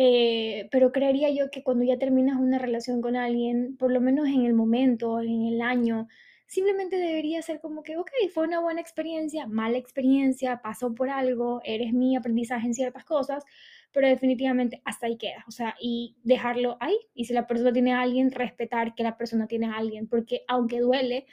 eh, 0.00 0.68
pero 0.70 0.92
creería 0.92 1.28
yo 1.30 1.50
que 1.50 1.64
cuando 1.64 1.84
ya 1.84 1.98
terminas 1.98 2.38
una 2.38 2.60
relación 2.60 3.02
con 3.02 3.16
alguien, 3.16 3.76
por 3.76 3.90
lo 3.90 4.00
menos 4.00 4.28
en 4.28 4.46
el 4.46 4.54
momento, 4.54 5.20
en 5.20 5.42
el 5.42 5.60
año, 5.60 6.06
simplemente 6.46 6.96
debería 6.96 7.42
ser 7.42 7.60
como 7.60 7.82
que, 7.82 7.96
ok, 7.96 8.08
fue 8.32 8.46
una 8.46 8.60
buena 8.60 8.80
experiencia, 8.80 9.48
mala 9.48 9.76
experiencia, 9.76 10.62
pasó 10.62 10.94
por 10.94 11.10
algo, 11.10 11.60
eres 11.64 11.92
mi 11.92 12.14
aprendizaje 12.14 12.68
en 12.68 12.74
ciertas 12.74 13.04
cosas, 13.04 13.44
pero 13.92 14.06
definitivamente 14.06 14.80
hasta 14.84 15.06
ahí 15.08 15.18
queda, 15.18 15.44
o 15.48 15.50
sea, 15.50 15.74
y 15.80 16.14
dejarlo 16.22 16.76
ahí. 16.78 16.96
Y 17.12 17.24
si 17.24 17.32
la 17.32 17.48
persona 17.48 17.72
tiene 17.72 17.92
a 17.92 18.00
alguien, 18.00 18.30
respetar 18.30 18.94
que 18.94 19.02
la 19.02 19.16
persona 19.16 19.48
tiene 19.48 19.66
a 19.66 19.78
alguien, 19.78 20.06
porque 20.06 20.44
aunque 20.46 20.78
duele, 20.78 21.26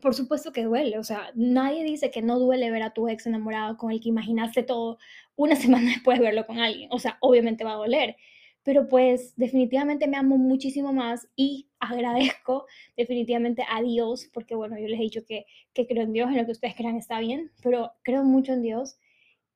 por 0.00 0.14
supuesto 0.14 0.52
que 0.52 0.64
duele, 0.64 0.98
o 0.98 1.04
sea, 1.04 1.30
nadie 1.34 1.84
dice 1.84 2.10
que 2.10 2.22
no 2.22 2.38
duele 2.38 2.70
ver 2.70 2.82
a 2.82 2.92
tu 2.92 3.08
ex 3.08 3.26
enamorado 3.26 3.76
con 3.76 3.90
el 3.90 4.00
que 4.00 4.08
imaginaste 4.08 4.62
todo 4.62 4.98
una 5.36 5.56
semana 5.56 5.90
después 5.90 6.18
de 6.18 6.24
verlo 6.24 6.46
con 6.46 6.58
alguien, 6.58 6.88
o 6.92 6.98
sea, 6.98 7.18
obviamente 7.20 7.64
va 7.64 7.72
a 7.72 7.76
doler, 7.76 8.16
pero 8.62 8.88
pues 8.88 9.34
definitivamente 9.36 10.08
me 10.08 10.16
amo 10.16 10.38
muchísimo 10.38 10.92
más 10.92 11.28
y 11.36 11.68
agradezco 11.78 12.66
definitivamente 12.96 13.64
a 13.70 13.82
Dios, 13.82 14.28
porque 14.32 14.54
bueno, 14.54 14.78
yo 14.78 14.88
les 14.88 14.98
he 14.98 15.02
dicho 15.02 15.24
que, 15.26 15.46
que 15.74 15.86
creo 15.86 16.02
en 16.02 16.12
Dios, 16.12 16.30
en 16.30 16.38
lo 16.38 16.46
que 16.46 16.52
ustedes 16.52 16.74
crean 16.74 16.96
está 16.96 17.20
bien, 17.20 17.52
pero 17.62 17.92
creo 18.02 18.24
mucho 18.24 18.52
en 18.54 18.62
Dios. 18.62 18.96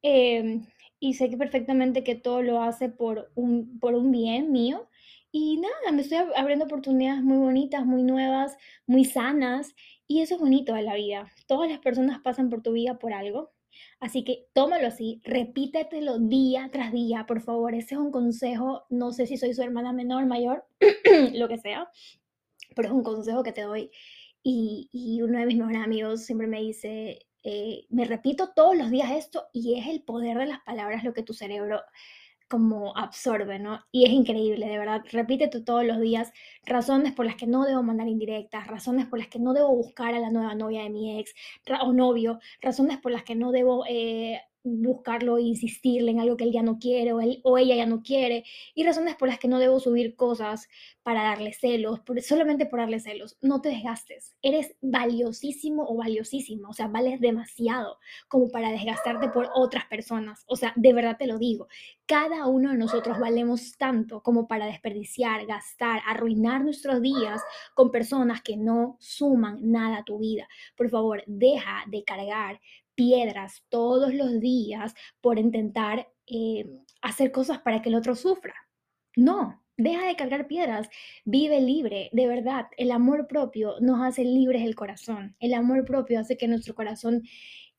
Em, 0.03 0.66
y 1.01 1.14
sé 1.14 1.31
que 1.31 1.37
perfectamente 1.37 2.05
que 2.05 2.14
todo 2.14 2.42
lo 2.42 2.62
hace 2.62 2.88
por 2.88 3.31
un, 3.35 3.79
por 3.81 3.94
un 3.94 4.11
bien 4.12 4.53
mío. 4.53 4.88
Y 5.31 5.59
nada, 5.59 5.92
me 5.92 6.03
estoy 6.03 6.18
abriendo 6.37 6.64
oportunidades 6.64 7.22
muy 7.22 7.38
bonitas, 7.38 7.85
muy 7.87 8.03
nuevas, 8.03 8.57
muy 8.87 9.05
sanas. 9.05 9.74
Y 10.09 10.23
eso 10.23 10.35
es 10.35 10.40
bonito 10.40 10.75
de 10.75 10.83
la 10.83 10.94
vida. 10.94 11.31
Todas 11.47 11.71
las 11.71 11.79
personas 11.79 12.21
pasan 12.21 12.51
por 12.51 12.62
tu 12.62 12.73
vida 12.73 12.99
por 12.99 13.12
algo. 13.12 13.53
Así 14.01 14.25
que 14.25 14.49
tómalo 14.55 14.88
así, 14.88 15.21
repítetelo 15.23 16.18
día 16.18 16.71
tras 16.73 16.90
día, 16.92 17.27
por 17.27 17.40
favor. 17.42 17.75
Ese 17.75 17.94
es 17.94 18.01
un 18.01 18.11
consejo. 18.11 18.87
No 18.88 19.12
sé 19.12 19.27
si 19.27 19.37
soy 19.37 19.55
su 19.55 19.62
hermana 19.62 19.92
menor, 19.92 20.27
mayor, 20.27 20.64
lo 21.35 21.47
que 21.47 21.59
sea, 21.59 21.88
pero 22.75 22.88
es 22.88 22.94
un 22.94 23.03
consejo 23.05 23.42
que 23.42 23.53
te 23.53 23.62
doy. 23.62 23.90
Y, 24.42 24.88
y 24.92 25.23
uno 25.23 25.38
de 25.38 25.47
mis 25.47 25.59
mejores 25.59 25.83
amigos 25.83 26.25
siempre 26.25 26.47
me 26.47 26.61
dice, 26.61 27.29
eh, 27.44 27.87
me 27.90 28.05
repito 28.05 28.51
todos 28.55 28.77
los 28.77 28.90
días 28.90 29.11
esto 29.12 29.47
y 29.53 29.79
es 29.79 29.87
el 29.87 30.03
poder 30.03 30.38
de 30.38 30.47
las 30.47 30.61
palabras 30.62 31.05
lo 31.05 31.14
que 31.14 31.23
tu 31.23 31.35
cerebro 31.35 31.83
como 32.49 32.97
absorbe, 32.97 33.59
¿no? 33.59 33.81
Y 33.93 34.07
es 34.07 34.11
increíble, 34.13 34.67
de 34.67 34.79
verdad. 34.79 35.03
Repite 35.13 35.49
todos 35.49 35.85
los 35.85 36.01
días 36.01 36.33
razones 36.65 37.13
por 37.13 37.27
las 37.27 37.37
que 37.37 37.47
no 37.47 37.65
debo 37.65 37.83
mandar 37.83 38.09
indirectas, 38.09 38.67
razones 38.67 39.07
por 39.07 39.19
las 39.19 39.29
que 39.29 39.39
no 39.39 39.53
debo 39.53 39.75
buscar 39.75 40.15
a 40.15 40.21
la 40.21 40.31
nueva 40.31 40.55
novia 40.55 40.83
de 40.83 40.91
mi 40.91 41.21
ex 41.21 41.35
o 41.83 41.93
novio, 41.93 42.41
razones 42.61 42.99
por 42.99 43.13
las 43.13 43.23
que 43.25 43.35
no 43.35 43.53
debo 43.53 43.85
eh, 43.89 44.41
buscarlo 44.76 45.38
e 45.38 45.42
insistirle 45.42 46.11
en 46.11 46.20
algo 46.20 46.37
que 46.37 46.44
él 46.44 46.52
ya 46.52 46.62
no 46.62 46.78
quiere 46.78 47.12
o, 47.12 47.20
él, 47.20 47.40
o 47.44 47.59
ella 47.59 47.76
ya 47.76 47.87
no 47.87 48.02
quiere, 48.02 48.44
y 48.74 48.85
razones 48.85 49.16
por 49.16 49.28
las 49.28 49.38
que 49.38 49.48
no 49.48 49.59
debo 49.59 49.81
subir 49.81 50.16
cosas 50.16 50.68
para 51.02 51.22
darle 51.22 51.52
celos, 51.52 52.00
solamente 52.22 52.66
por 52.66 52.81
darle 52.81 53.00
celos. 53.00 53.38
No 53.40 53.61
te 53.61 53.70
desgastes, 53.70 54.37
eres 54.42 54.74
valiosísimo 54.81 55.87
o 55.88 55.96
valiosísima, 55.96 56.68
o 56.68 56.72
sea, 56.72 56.88
vales 56.88 57.20
demasiado 57.20 57.98
como 58.28 58.50
para 58.50 58.70
desgastarte 58.70 59.28
por 59.28 59.48
otras 59.54 59.87
personas, 59.87 60.44
o 60.46 60.57
sea, 60.57 60.72
de 60.76 60.92
verdad 60.92 61.16
te 61.18 61.26
lo 61.26 61.38
digo, 61.38 61.68
cada 62.07 62.46
uno 62.46 62.70
de 62.70 62.78
nosotros 62.78 63.18
valemos 63.18 63.76
tanto 63.76 64.22
como 64.22 64.48
para 64.48 64.66
desperdiciar, 64.66 65.46
gastar, 65.46 66.00
arruinar 66.07 66.64
nuestros 66.64 67.02
días 67.02 67.42
con 67.74 67.90
personas 67.90 68.42
que 68.42 68.57
no 68.57 68.96
suman 69.00 69.59
nada 69.70 69.98
a 69.98 70.04
tu 70.04 70.18
vida. 70.18 70.48
Por 70.76 70.88
favor, 70.88 71.22
deja 71.26 71.85
de 71.87 72.04
cargar 72.04 72.61
piedras 72.99 73.63
todos 73.69 74.13
los 74.13 74.41
días 74.41 74.93
por 75.21 75.39
intentar 75.39 76.09
eh, 76.27 76.65
hacer 77.01 77.31
cosas 77.31 77.61
para 77.61 77.81
que 77.81 77.91
el 77.91 77.95
otro 77.95 78.17
sufra. 78.17 78.55
No, 79.15 79.63
deja 79.77 80.05
de 80.05 80.17
cargar 80.17 80.49
piedras, 80.49 80.89
vive 81.25 81.61
libre, 81.61 82.11
de 82.13 82.27
verdad. 82.27 82.67
El 82.77 82.91
amor 82.91 83.29
propio 83.29 83.77
nos 83.81 84.01
hace 84.03 84.25
libres 84.25 84.65
el 84.65 84.75
corazón. 84.75 85.37
El 85.39 85.55
amor 85.55 85.85
propio 85.85 86.19
hace 86.19 86.37
que 86.37 86.49
nuestro 86.49 86.75
corazón, 86.75 87.23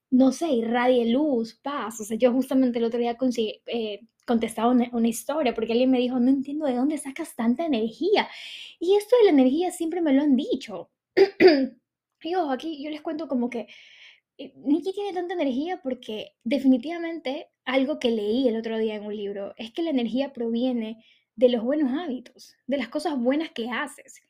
no 0.10 0.32
sé, 0.32 0.48
irradie 0.54 1.12
luz, 1.12 1.60
paz. 1.62 2.00
O 2.00 2.06
sea, 2.06 2.18
yo 2.18 2.32
justamente 2.32 2.80
el 2.80 2.86
otro 2.86 3.00
día 3.00 3.18
eh, 3.66 4.00
contestaba 4.26 4.72
una, 4.72 4.90
una, 4.94 5.10
historia 5.10 5.54
porque 5.54 5.74
alguien 5.74 5.92
me 5.92 6.00
dijo, 6.00 6.18
no 6.22 6.30
entiendo 6.30 6.66
de 6.66 6.76
dónde 6.76 6.98
sacas 6.98 7.36
tanta 7.36 7.66
energía. 7.66 8.30
Y 8.80 8.96
esto 8.96 9.18
de 9.18 9.26
la 9.26 9.32
energía 9.32 9.72
siempre 9.72 10.02
me 10.02 10.14
lo 10.14 10.22
han 10.22 10.38
dicho. 10.38 10.92
y 12.24 12.36
ojo, 12.36 12.52
aquí 12.52 12.82
yo 12.82 12.90
les 12.90 13.02
cuento 13.02 13.28
como 13.28 13.50
que 13.50 13.68
Nikki 14.56 14.93
tiene 14.93 15.13
tanta 15.13 15.34
energía 15.34 15.82
porque 15.84 16.32
definitivamente 16.43 17.49
algo 17.65 17.99
que 17.99 18.12
leí 18.12 18.47
el 18.47 18.56
otro 18.56 18.78
día 18.78 18.95
en 18.95 19.06
un 19.06 19.15
libro 19.15 19.54
es 19.58 19.71
que 19.71 19.84
la 19.84 19.89
energía 19.89 20.32
proviene 20.32 21.04
de 21.36 21.49
los 21.49 21.63
buenos 21.63 21.91
hábitos, 21.91 22.56
de 22.65 22.78
las 22.78 22.88
cosas 22.88 23.19
buenas 23.19 23.52
que 23.52 23.69
haces. 23.69 24.21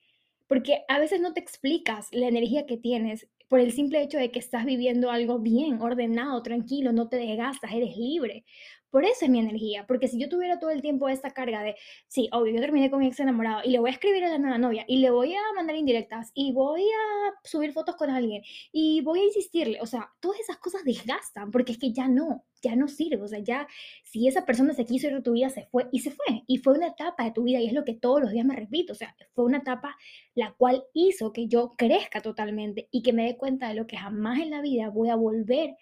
Porque 0.47 0.81
a 0.87 0.97
veces 0.97 1.21
no 1.21 1.33
te 1.33 1.39
explicas 1.39 2.07
la 2.11 2.27
energía 2.27 2.65
que 2.65 2.77
tienes 2.77 3.27
por 3.47 3.59
el 3.59 3.71
simple 3.71 4.01
hecho 4.01 4.17
de 4.17 4.31
que 4.31 4.39
estás 4.39 4.65
viviendo 4.65 5.11
algo 5.11 5.39
bien, 5.39 5.81
ordenado, 5.81 6.41
tranquilo, 6.41 6.91
no 6.91 7.07
te 7.07 7.17
desgastas, 7.17 7.71
eres 7.71 7.97
libre. 7.97 8.45
Por 8.91 9.06
eso 9.06 9.25
es 9.25 9.30
mi 9.30 9.39
energía, 9.39 9.86
porque 9.88 10.08
si 10.08 10.19
yo 10.19 10.30
tuviera 10.30 10.60
todo 10.60 10.71
el 10.71 10.82
tiempo 10.82 11.10
esta 11.10 11.30
carga 11.30 11.62
de, 11.62 11.75
sí, 12.08 12.28
obvio, 12.32 12.56
yo 12.56 12.60
terminé 12.60 12.89
con 12.89 12.99
mi 12.99 13.08
ex 13.08 13.19
enamorado 13.19 13.62
y 13.63 13.69
le 13.69 13.80
voy 13.80 13.91
a 13.91 13.93
escribir 13.93 14.23
a 14.25 14.30
la 14.30 14.39
nueva 14.39 14.58
novia 14.58 14.84
y 14.88 14.97
le 14.97 15.12
voy 15.12 15.36
a 15.36 15.41
mandar 15.56 15.75
indirectas 15.75 16.32
y 16.34 16.54
voy 16.54 16.82
a 16.84 17.47
subir 17.47 17.71
fotos 17.71 17.95
con 17.95 18.10
alguien 18.10 18.41
y 18.71 19.02
voy 19.02 19.19
a 19.19 19.25
insistirle, 19.25 19.80
o 19.82 19.86
sea, 19.86 20.12
todas 20.19 20.39
esas 20.39 20.58
cosas 20.58 20.84
desgastan 20.84 21.52
porque 21.52 21.73
es 21.73 21.78
que 21.78 21.93
ya 21.93 22.08
no, 22.08 22.45
ya 22.63 22.75
no 22.75 22.88
sirve, 22.88 23.21
o 23.21 23.28
sea, 23.28 23.39
ya 23.39 23.67
si 24.04 24.28
esa 24.28 24.45
persona 24.45 24.73
se 24.73 24.86
quiso 24.86 25.08
ir 25.08 25.13
de 25.13 25.21
tu 25.21 25.34
vida, 25.34 25.49
se 25.49 25.67
fue 25.67 25.88
y 25.91 25.99
se 25.99 26.10
fue 26.10 26.43
y 26.47 26.58
fue 26.58 26.73
una 26.73 26.88
etapa 26.88 27.23
de 27.25 27.32
tu 27.32 27.43
vida 27.43 27.60
y 27.60 27.67
es 27.67 27.73
lo 27.73 27.86
que 27.86 27.93
todos 27.93 28.21
los 28.21 28.32
días 28.32 28.45
me 28.45 28.56
repito, 28.56 28.93
o 28.93 28.95
sea, 28.95 29.15
fue 29.34 29.45
una 29.45 29.60
etapa 29.60 29.95
la 30.34 30.54
cual 30.54 30.84
hizo 30.93 31.32
que 31.32 31.47
yo 31.47 31.75
crezca 31.78 32.21
totalmente 32.21 32.88
y 32.91 33.04
que 33.04 33.13
me 33.13 33.25
dé 33.25 33.38
cuenta 33.38 33.69
de 33.69 33.75
lo 33.75 33.86
que 33.86 33.97
jamás 33.97 34.39
en 34.39 34.49
la 34.49 34.62
vida 34.62 34.89
voy 34.89 35.10
a 35.10 35.15
volver, 35.15 35.75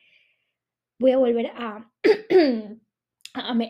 voy 1.00 1.12
a 1.12 1.17
volver 1.17 1.48
a... 1.56 1.89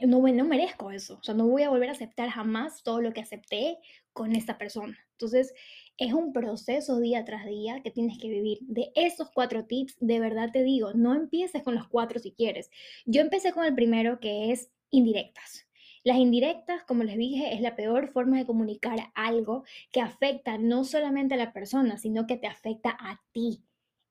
no, 0.05 0.21
no 0.21 0.45
merezco 0.45 0.91
eso, 0.91 1.17
o 1.19 1.23
sea, 1.23 1.33
no 1.33 1.47
voy 1.47 1.63
a 1.63 1.69
volver 1.69 1.89
a 1.89 1.93
aceptar 1.93 2.29
jamás 2.29 2.83
todo 2.83 3.01
lo 3.01 3.13
que 3.13 3.21
acepté 3.21 3.79
con 4.13 4.35
esta 4.35 4.57
persona. 4.57 4.97
Entonces, 5.11 5.53
es 5.97 6.13
un 6.13 6.31
proceso 6.31 6.99
día 6.99 7.25
tras 7.25 7.45
día 7.45 7.81
que 7.83 7.91
tienes 7.91 8.19
que 8.19 8.29
vivir. 8.29 8.59
De 8.61 8.91
esos 8.95 9.31
cuatro 9.31 9.65
tips, 9.65 9.97
de 9.99 10.19
verdad 10.19 10.49
te 10.51 10.63
digo, 10.63 10.93
no 10.93 11.15
empieces 11.15 11.63
con 11.63 11.75
los 11.75 11.87
cuatro 11.87 12.19
si 12.19 12.31
quieres. 12.33 12.69
Yo 13.05 13.21
empecé 13.21 13.51
con 13.51 13.65
el 13.65 13.73
primero 13.73 14.19
que 14.19 14.51
es 14.51 14.71
indirectas. 14.89 15.67
Las 16.03 16.17
indirectas, 16.17 16.83
como 16.83 17.03
les 17.03 17.17
dije, 17.17 17.53
es 17.53 17.61
la 17.61 17.75
peor 17.75 18.09
forma 18.09 18.37
de 18.37 18.45
comunicar 18.45 19.11
algo 19.13 19.65
que 19.91 20.01
afecta 20.01 20.57
no 20.57 20.83
solamente 20.83 21.33
a 21.33 21.37
la 21.37 21.51
persona, 21.51 21.97
sino 21.97 22.27
que 22.27 22.37
te 22.37 22.47
afecta 22.47 22.95
a 22.99 23.21
ti. 23.33 23.63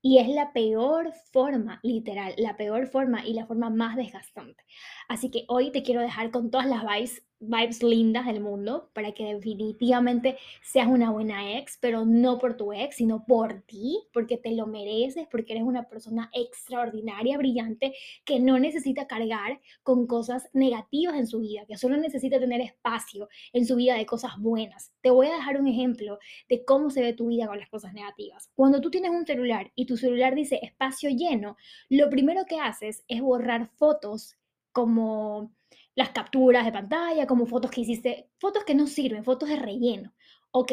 Y 0.09 0.19
es 0.19 0.29
la 0.29 0.53
peor 0.53 1.13
forma, 1.33 1.81
literal, 1.83 2.33
la 2.39 2.57
peor 2.57 2.87
forma 2.87 3.27
y 3.27 3.35
la 3.35 3.45
forma 3.45 3.71
más 3.71 3.97
desgastante. 3.97 4.63
Así 5.09 5.33
que 5.33 5.47
hoy 5.49 5.73
te 5.73 5.83
quiero 5.83 6.01
dejar 6.01 6.31
con 6.31 6.49
todas 6.49 6.69
las 6.69 6.85
vibes 6.85 7.25
vibes 7.39 7.83
lindas 7.83 8.27
del 8.27 8.41
mundo 8.41 8.91
para 8.95 9.13
que 9.13 9.35
definitivamente 9.35 10.39
seas 10.63 10.89
una 10.89 11.11
buena 11.11 11.59
ex, 11.59 11.79
pero 11.81 12.05
no 12.05 12.39
por 12.39 12.57
tu 12.57 12.73
ex, 12.73 12.97
sino 12.97 13.25
por 13.25 13.63
ti, 13.63 14.01
porque 14.13 14.37
te 14.39 14.53
lo 14.53 14.67
mereces, 14.67 15.27
porque 15.31 15.53
eres 15.53 15.65
una 15.65 15.89
persona 15.89 16.31
extraordinaria, 16.33 17.37
brillante, 17.39 17.95
que 18.25 18.41
no 18.41 18.59
necesita 18.59 19.07
cargar 19.07 19.61
con 19.83 20.07
cosas 20.07 20.49
negativas 20.53 21.17
en 21.17 21.27
su 21.27 21.41
vida, 21.41 21.67
que 21.67 21.77
solo 21.77 21.97
necesita 21.97 22.41
tener 22.41 22.61
espacio 22.61 23.29
en 23.53 23.67
su 23.67 23.77
vida 23.77 23.95
de 23.95 24.07
cosas 24.07 24.33
buenas. 24.39 24.93
Te 25.03 25.11
voy 25.11 25.27
a 25.27 25.37
dejar 25.37 25.61
un 25.61 25.69
ejemplo 25.69 26.19
de 26.49 26.65
cómo 26.65 26.91
se 26.91 27.03
ve 27.03 27.13
tu 27.13 27.29
vida 27.29 27.47
con 27.47 27.59
las 27.59 27.69
cosas 27.69 27.93
negativas. 27.93 28.51
Cuando 28.55 28.81
tú 28.81 28.91
tienes 28.91 29.11
un 29.11 29.27
celular 29.27 29.73
y 29.75 29.87
tu 29.87 29.97
celular 29.97 30.35
dice 30.35 30.59
espacio 30.63 31.11
lleno, 31.11 31.57
lo 31.89 32.09
primero 32.11 32.45
que 32.47 32.59
haces 32.59 33.05
es 33.09 33.21
borrar 33.21 33.69
fotos 33.77 34.37
como 34.73 35.53
las 35.97 36.11
capturas 36.11 36.65
de 36.65 36.73
pantalla, 36.73 37.27
como 37.27 37.47
fotos 37.47 37.71
que 37.71 37.81
hiciste, 37.81 38.29
fotos 38.39 38.65
que 38.65 38.75
no 38.75 38.87
sirven, 38.87 39.25
fotos 39.25 39.49
de 39.49 39.57
relleno. 39.57 40.15
Ok, 40.53 40.73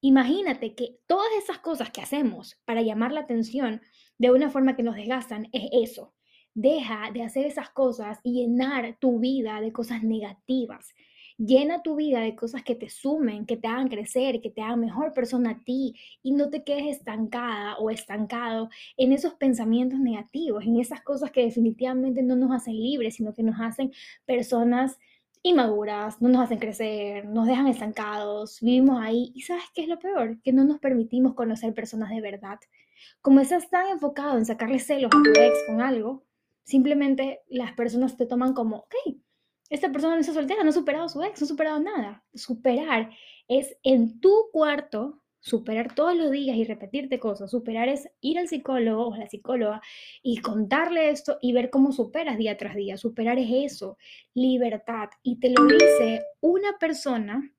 imagínate 0.00 0.74
que 0.74 0.98
todas 1.06 1.30
esas 1.38 1.58
cosas 1.58 1.90
que 1.90 2.00
hacemos 2.00 2.58
para 2.64 2.82
llamar 2.82 3.12
la 3.12 3.20
atención 3.20 3.82
de 4.18 4.30
una 4.30 4.50
forma 4.50 4.74
que 4.74 4.82
nos 4.82 4.96
desgastan 4.96 5.48
es 5.52 5.68
eso. 5.72 6.14
Deja 6.54 7.10
de 7.12 7.22
hacer 7.22 7.46
esas 7.46 7.70
cosas 7.70 8.18
y 8.22 8.32
llenar 8.32 8.96
tu 8.98 9.20
vida 9.20 9.60
de 9.60 9.72
cosas 9.72 10.02
negativas. 10.02 10.94
Llena 11.38 11.82
tu 11.82 11.96
vida 11.96 12.20
de 12.20 12.36
cosas 12.36 12.62
que 12.62 12.74
te 12.74 12.88
sumen, 12.88 13.46
que 13.46 13.56
te 13.56 13.68
hagan 13.68 13.88
crecer, 13.88 14.40
que 14.40 14.50
te 14.50 14.62
hagan 14.62 14.80
mejor 14.80 15.12
persona 15.12 15.50
a 15.50 15.64
ti 15.64 15.94
y 16.22 16.32
no 16.32 16.50
te 16.50 16.64
quedes 16.64 16.96
estancada 16.96 17.76
o 17.78 17.90
estancado 17.90 18.68
en 18.96 19.12
esos 19.12 19.34
pensamientos 19.34 19.98
negativos, 19.98 20.64
en 20.64 20.78
esas 20.78 21.02
cosas 21.02 21.30
que 21.30 21.44
definitivamente 21.44 22.22
no 22.22 22.36
nos 22.36 22.52
hacen 22.52 22.74
libres, 22.74 23.16
sino 23.16 23.34
que 23.34 23.42
nos 23.42 23.60
hacen 23.60 23.92
personas 24.26 24.98
inmaduras, 25.42 26.22
no 26.22 26.28
nos 26.28 26.42
hacen 26.42 26.58
crecer, 26.58 27.24
nos 27.24 27.46
dejan 27.46 27.66
estancados, 27.66 28.60
vivimos 28.60 29.00
ahí 29.02 29.32
y 29.34 29.42
¿sabes 29.42 29.64
qué 29.74 29.82
es 29.82 29.88
lo 29.88 29.98
peor? 29.98 30.40
Que 30.42 30.52
no 30.52 30.64
nos 30.64 30.78
permitimos 30.78 31.34
conocer 31.34 31.74
personas 31.74 32.10
de 32.10 32.20
verdad. 32.20 32.58
Como 33.20 33.40
estás 33.40 33.68
tan 33.68 33.88
enfocado 33.88 34.38
en 34.38 34.46
sacarle 34.46 34.78
celos 34.78 35.10
a 35.12 35.22
tu 35.22 35.30
ex 35.30 35.58
con 35.66 35.80
algo, 35.80 36.24
simplemente 36.64 37.40
las 37.48 37.72
personas 37.72 38.16
te 38.16 38.26
toman 38.26 38.54
como, 38.54 38.76
ok, 38.76 38.94
esta 39.72 39.90
persona 39.90 40.14
no 40.14 40.20
está 40.20 40.34
soltera, 40.34 40.62
no 40.62 40.68
ha 40.68 40.72
superado 40.72 41.08
su 41.08 41.22
ex, 41.22 41.40
no 41.40 41.46
ha 41.46 41.48
superado 41.48 41.80
nada. 41.80 42.22
Superar 42.34 43.10
es 43.48 43.74
en 43.82 44.20
tu 44.20 44.30
cuarto, 44.52 45.22
superar 45.40 45.94
todos 45.94 46.14
los 46.14 46.30
días 46.30 46.58
y 46.58 46.64
repetirte 46.64 47.18
cosas. 47.18 47.50
Superar 47.50 47.88
es 47.88 48.06
ir 48.20 48.38
al 48.38 48.48
psicólogo 48.48 49.08
o 49.08 49.14
a 49.14 49.18
la 49.18 49.28
psicóloga 49.28 49.80
y 50.22 50.36
contarle 50.42 51.08
esto 51.08 51.38
y 51.40 51.54
ver 51.54 51.70
cómo 51.70 51.92
superas 51.92 52.36
día 52.36 52.58
tras 52.58 52.74
día. 52.74 52.98
Superar 52.98 53.38
es 53.38 53.48
eso, 53.50 53.96
libertad. 54.34 55.08
Y 55.22 55.40
te 55.40 55.48
lo 55.48 55.64
dice 55.64 56.22
una 56.42 56.76
persona 56.78 57.50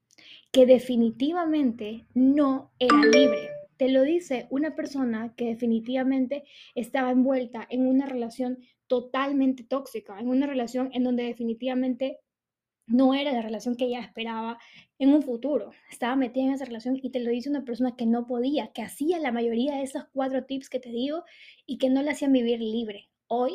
que 0.52 0.68
definitivamente 0.68 2.06
no 2.14 2.74
era 2.78 2.98
libre. 3.12 3.50
Te 3.84 3.90
lo 3.90 4.04
dice 4.04 4.48
una 4.50 4.76
persona 4.78 5.34
que 5.36 5.48
definitivamente 5.48 6.46
estaba 6.74 7.12
envuelta 7.12 7.68
en 7.70 7.86
una 7.86 8.06
relación 8.06 8.60
totalmente 8.88 9.66
tóxica, 9.66 10.18
en 10.22 10.30
una 10.30 10.48
relación 10.48 10.90
en 10.94 11.04
donde 11.04 11.24
definitivamente 11.24 12.22
no 12.88 13.14
era 13.14 13.34
la 13.34 13.42
relación 13.42 13.76
que 13.76 13.88
ella 13.88 14.00
esperaba 14.00 14.58
en 15.00 15.14
un 15.14 15.22
futuro. 15.22 15.72
Estaba 15.92 16.16
metida 16.16 16.46
en 16.46 16.54
esa 16.54 16.64
relación 16.64 16.98
y 17.04 17.10
te 17.10 17.20
lo 17.20 17.30
dice 17.30 17.50
una 17.50 17.66
persona 17.66 17.98
que 17.98 18.06
no 18.06 18.26
podía, 18.26 18.72
que 18.72 18.84
hacía 18.84 19.20
la 19.20 19.34
mayoría 19.34 19.76
de 19.76 19.84
esos 19.84 20.06
cuatro 20.14 20.46
tips 20.46 20.70
que 20.70 20.80
te 20.80 20.90
digo 20.90 21.26
y 21.66 21.78
que 21.78 21.90
no 21.90 22.02
le 22.04 22.12
hacían 22.12 22.32
vivir 22.32 22.62
libre. 22.62 23.10
Hoy 23.28 23.52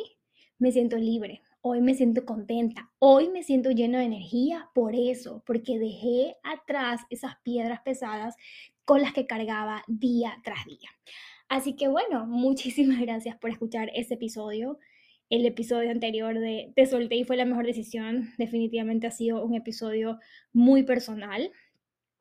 me 0.59 0.73
siento 0.73 0.99
libre, 0.99 1.41
hoy 1.63 1.81
me 1.81 1.95
siento 1.95 2.27
contenta, 2.27 2.91
hoy 2.99 3.31
me 3.31 3.43
siento 3.43 3.71
lleno 3.71 3.97
de 3.97 4.05
energía 4.05 4.69
por 4.75 4.95
eso, 4.95 5.43
porque 5.47 5.79
dejé 5.79 6.37
atrás 6.43 7.01
esas 7.09 7.37
piedras 7.43 7.81
pesadas 7.81 8.37
con 8.89 9.03
las 9.03 9.13
que 9.13 9.27
cargaba 9.27 9.85
día 9.87 10.39
tras 10.43 10.65
día. 10.65 10.89
Así 11.51 11.77
que 11.77 11.89
bueno, 11.89 12.25
muchísimas 12.25 12.99
gracias 13.07 13.37
por 13.37 13.51
escuchar 13.51 13.91
este 13.95 14.15
episodio 14.15 14.79
el 15.31 15.45
episodio 15.45 15.91
anterior 15.91 16.39
de 16.39 16.73
Te 16.75 16.87
solté 16.87 17.17
y 17.17 17.25
fue 17.25 17.37
la 17.37 17.45
mejor 17.45 17.67
decisión. 17.67 18.31
Definitivamente 18.39 19.07
ha 19.07 19.11
sido 19.11 19.45
un 19.45 19.55
episodio 19.55 20.19
muy 20.55 20.85
personal. 20.85 21.53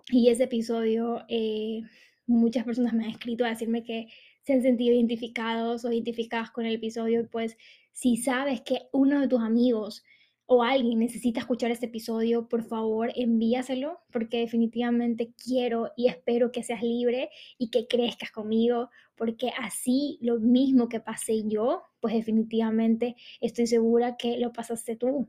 Y 0.10 0.28
ese 0.28 0.44
episodio, 0.44 1.24
eh, 1.30 1.84
muchas 2.26 2.66
personas 2.66 2.92
me 2.94 3.06
han 3.06 3.12
escrito 3.12 3.46
a 3.46 3.50
decirme 3.50 3.86
que 3.86 4.08
se 4.44 4.52
han 4.52 4.62
sentido 4.62 4.94
identificados 4.94 5.86
o 5.86 5.92
identificadas 5.94 6.52
con 6.52 6.66
el 6.66 6.76
episodio. 6.76 7.30
Pues 7.32 7.58
si 7.94 8.18
sabes 8.18 8.60
que 8.60 8.90
uno 8.92 9.22
de 9.22 9.30
tus 9.30 9.42
amigos 9.42 10.04
o 10.50 10.64
alguien 10.64 11.00
necesita 11.00 11.42
escuchar 11.42 11.72
este 11.72 11.88
episodio, 11.88 12.48
por 12.48 12.64
favor 12.64 13.12
envíaselo 13.16 14.00
porque 14.12 14.40
definitivamente 14.40 15.34
quiero 15.44 15.92
y 15.98 16.08
espero 16.08 16.54
que 16.54 16.64
seas 16.64 16.82
libre 16.82 17.30
y 17.58 17.70
que 17.70 17.86
crezcas 17.86 18.32
conmigo 18.32 18.90
porque 19.18 19.52
así 19.60 20.18
lo 20.22 20.40
mismo 20.40 20.88
que 20.88 21.02
pasé 21.02 21.44
yo, 21.48 21.84
pues 22.00 22.14
definitivamente 22.14 23.18
estoy 23.42 23.68
segura 23.68 24.16
que 24.16 24.38
lo 24.38 24.54
pasaste 24.54 24.96
tú 24.96 25.28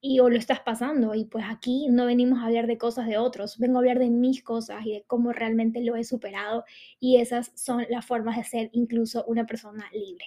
y 0.00 0.20
o 0.20 0.30
lo 0.30 0.36
estás 0.36 0.60
pasando 0.60 1.16
y 1.16 1.24
pues 1.24 1.44
aquí 1.48 1.88
no 1.90 2.06
venimos 2.06 2.38
a 2.38 2.46
hablar 2.46 2.68
de 2.68 2.78
cosas 2.78 3.08
de 3.08 3.18
otros, 3.18 3.58
vengo 3.58 3.78
a 3.78 3.80
hablar 3.80 3.98
de 3.98 4.10
mis 4.10 4.42
cosas 4.42 4.86
y 4.86 4.92
de 4.92 5.02
cómo 5.02 5.32
realmente 5.32 5.82
lo 5.82 5.96
he 5.96 6.04
superado 6.04 6.64
y 7.00 7.16
esas 7.16 7.50
son 7.56 7.84
las 7.90 8.06
formas 8.06 8.36
de 8.36 8.44
ser 8.44 8.70
incluso 8.72 9.24
una 9.26 9.46
persona 9.46 9.84
libre. 9.92 10.26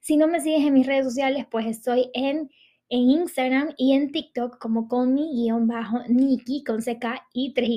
Si 0.00 0.16
no 0.16 0.26
me 0.26 0.40
sigues 0.40 0.66
en 0.66 0.74
mis 0.74 0.86
redes 0.86 1.06
sociales, 1.06 1.46
pues 1.50 1.66
estoy 1.66 2.10
en 2.12 2.50
en 2.88 3.10
Instagram 3.10 3.74
y 3.76 3.92
en 3.94 4.12
TikTok 4.12 4.58
como 4.58 4.88
con 4.88 5.14
mi 5.14 5.48
bajo 5.62 6.00
Nikki 6.08 6.64
con 6.64 6.80
CK 6.80 7.22
y 7.32 7.54
3 7.54 7.68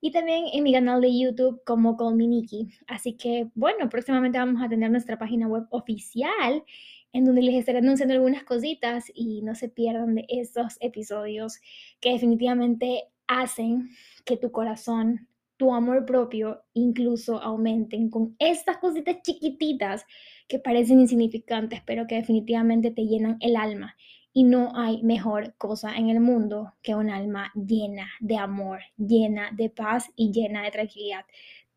Y. 0.00 0.10
También 0.10 0.44
en 0.52 0.62
mi 0.62 0.72
canal 0.72 1.00
de 1.00 1.18
YouTube 1.18 1.62
como 1.64 1.96
con 1.96 2.16
mi 2.16 2.26
Nikki. 2.26 2.68
Así 2.86 3.14
que 3.14 3.50
bueno, 3.54 3.88
próximamente 3.88 4.38
vamos 4.38 4.62
a 4.62 4.68
tener 4.68 4.90
nuestra 4.90 5.18
página 5.18 5.48
web 5.48 5.64
oficial 5.70 6.64
en 7.12 7.24
donde 7.24 7.42
les 7.42 7.56
estaré 7.56 7.78
anunciando 7.78 8.14
algunas 8.14 8.44
cositas 8.44 9.10
y 9.14 9.42
no 9.42 9.54
se 9.54 9.68
pierdan 9.68 10.14
de 10.14 10.24
esos 10.28 10.78
episodios 10.80 11.60
que 12.00 12.12
definitivamente 12.12 13.04
hacen 13.26 13.90
que 14.24 14.36
tu 14.36 14.50
corazón, 14.50 15.28
tu 15.62 15.72
amor 15.72 16.04
propio 16.04 16.64
incluso 16.74 17.40
aumenten 17.40 18.10
con 18.10 18.34
estas 18.40 18.78
cositas 18.78 19.22
chiquititas 19.22 20.04
que 20.48 20.58
parecen 20.58 20.98
insignificantes, 20.98 21.80
pero 21.86 22.08
que 22.08 22.16
definitivamente 22.16 22.90
te 22.90 23.06
llenan 23.06 23.36
el 23.38 23.54
alma. 23.54 23.94
Y 24.32 24.42
no 24.42 24.72
hay 24.74 25.00
mejor 25.04 25.54
cosa 25.58 25.94
en 25.96 26.08
el 26.08 26.18
mundo 26.18 26.74
que 26.82 26.96
un 26.96 27.10
alma 27.10 27.52
llena 27.54 28.08
de 28.18 28.38
amor, 28.38 28.80
llena 28.96 29.52
de 29.52 29.70
paz 29.70 30.10
y 30.16 30.32
llena 30.32 30.64
de 30.64 30.72
tranquilidad. 30.72 31.26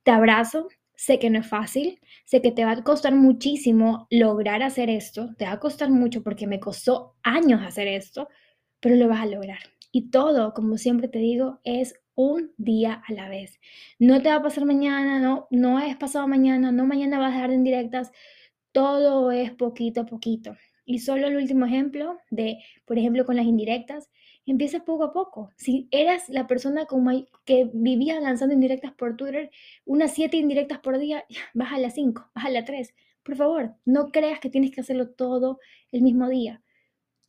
Te 0.02 0.10
abrazo, 0.10 0.68
sé 0.96 1.20
que 1.20 1.30
no 1.30 1.38
es 1.38 1.48
fácil, 1.48 2.00
sé 2.26 2.42
que 2.42 2.52
te 2.52 2.66
va 2.66 2.72
a 2.72 2.84
costar 2.84 3.14
muchísimo 3.14 4.08
lograr 4.10 4.64
hacer 4.64 4.90
esto, 4.90 5.36
te 5.38 5.46
va 5.46 5.52
a 5.52 5.60
costar 5.60 5.92
mucho 5.92 6.24
porque 6.24 6.48
me 6.48 6.60
costó 6.60 7.18
años 7.22 7.62
hacer 7.62 7.88
esto, 7.88 8.30
pero 8.80 8.96
lo 8.96 9.08
vas 9.08 9.22
a 9.22 9.28
lograr. 9.28 9.60
Y 9.92 10.10
todo, 10.10 10.56
como 10.56 10.80
siempre 10.80 11.08
te 11.08 11.20
digo, 11.20 11.60
es 11.64 11.94
un 12.16 12.54
día 12.58 13.04
a 13.08 13.14
la 13.14 13.30
vez. 13.30 13.60
No 14.00 14.22
te 14.22 14.30
va 14.30 14.36
a 14.36 14.44
pasar 14.44 14.66
mañana, 14.66 15.20
no, 15.20 15.48
no 15.52 15.80
es 15.80 15.96
pasado 15.98 16.28
mañana, 16.28 16.72
no 16.72 16.86
mañana 16.86 17.20
vas 17.20 17.32
a 17.32 17.36
dejar 17.36 17.52
en 17.52 17.64
directas, 17.64 18.12
todo 18.72 19.32
es 19.32 19.52
poquito 19.52 20.02
a 20.02 20.06
poquito. 20.06 20.56
Y 20.86 21.00
solo 21.00 21.28
el 21.28 21.38
último 21.38 21.66
ejemplo 21.66 22.18
de, 22.30 22.60
por 22.86 22.98
ejemplo, 22.98 23.26
con 23.26 23.36
las 23.36 23.46
indirectas, 23.46 24.10
empieza 24.46 24.86
poco 24.86 25.06
a 25.06 25.14
poco. 25.14 25.50
Si 25.58 25.88
eras 25.92 26.30
la 26.30 26.48
persona 26.48 26.86
que 27.46 27.70
vivía 27.74 28.20
lanzando 28.20 28.54
indirectas 28.54 28.94
por 28.94 29.18
Twitter, 29.18 29.50
unas 29.86 30.14
siete 30.14 30.38
indirectas 30.38 30.80
por 30.80 30.98
día, 31.00 31.26
baja 31.54 31.78
a 31.78 31.80
las 31.80 31.96
cinco, 31.96 32.30
baja 32.36 32.48
a 32.48 32.52
las 32.52 32.66
tres. 32.66 32.94
Por 33.24 33.36
favor, 33.36 33.76
no 33.86 34.12
creas 34.12 34.40
que 34.40 34.52
tienes 34.52 34.72
que 34.72 34.82
hacerlo 34.82 35.10
todo 35.10 35.60
el 35.92 36.04
mismo 36.04 36.30
día. 36.30 36.62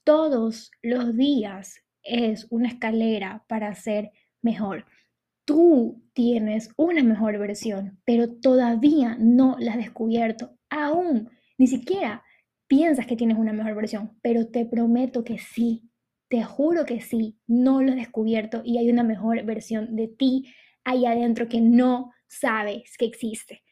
Todos 0.05 0.70
los 0.83 1.16
días 1.16 1.83
es 2.03 2.46
una 2.51 2.68
escalera 2.68 3.44
para 3.49 3.75
ser 3.75 4.12
mejor. 4.47 4.87
Tú 5.45 6.03
tienes 6.13 6.71
una 6.77 7.03
mejor 7.03 7.37
versión, 7.39 8.01
pero 8.05 8.29
todavía 8.29 9.17
no 9.19 9.57
la 9.59 9.73
has 9.73 9.79
descubierto. 9.79 10.57
Aún, 10.71 11.31
ni 11.59 11.67
siquiera 11.67 12.23
piensas 12.69 13.07
que 13.07 13.17
tienes 13.17 13.37
una 13.39 13.53
mejor 13.53 13.75
versión, 13.75 14.19
pero 14.23 14.49
te 14.49 14.65
prometo 14.65 15.25
que 15.25 15.39
sí, 15.39 15.91
te 16.29 16.43
juro 16.43 16.85
que 16.85 17.01
sí, 17.01 17.39
no 17.47 17.83
lo 17.83 17.93
he 17.93 17.97
descubierto 17.97 18.63
y 18.65 18.79
hay 18.79 18.91
una 18.91 19.03
mejor 19.03 19.45
versión 19.45 19.95
de 19.97 20.09
ti 20.09 20.53
ahí 20.85 21.05
adentro 21.07 21.49
que 21.49 21.61
no 21.61 22.13
sabes 22.29 22.97
que 22.97 23.07
existe. 23.07 23.63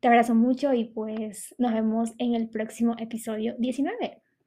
Te 0.00 0.08
abrazo 0.08 0.34
mucho 0.34 0.74
y 0.74 0.84
pues 0.84 1.54
nos 1.58 1.72
vemos 1.72 2.12
en 2.18 2.34
el 2.34 2.50
próximo 2.50 2.94
episodio 2.98 3.54
19. 3.58 4.23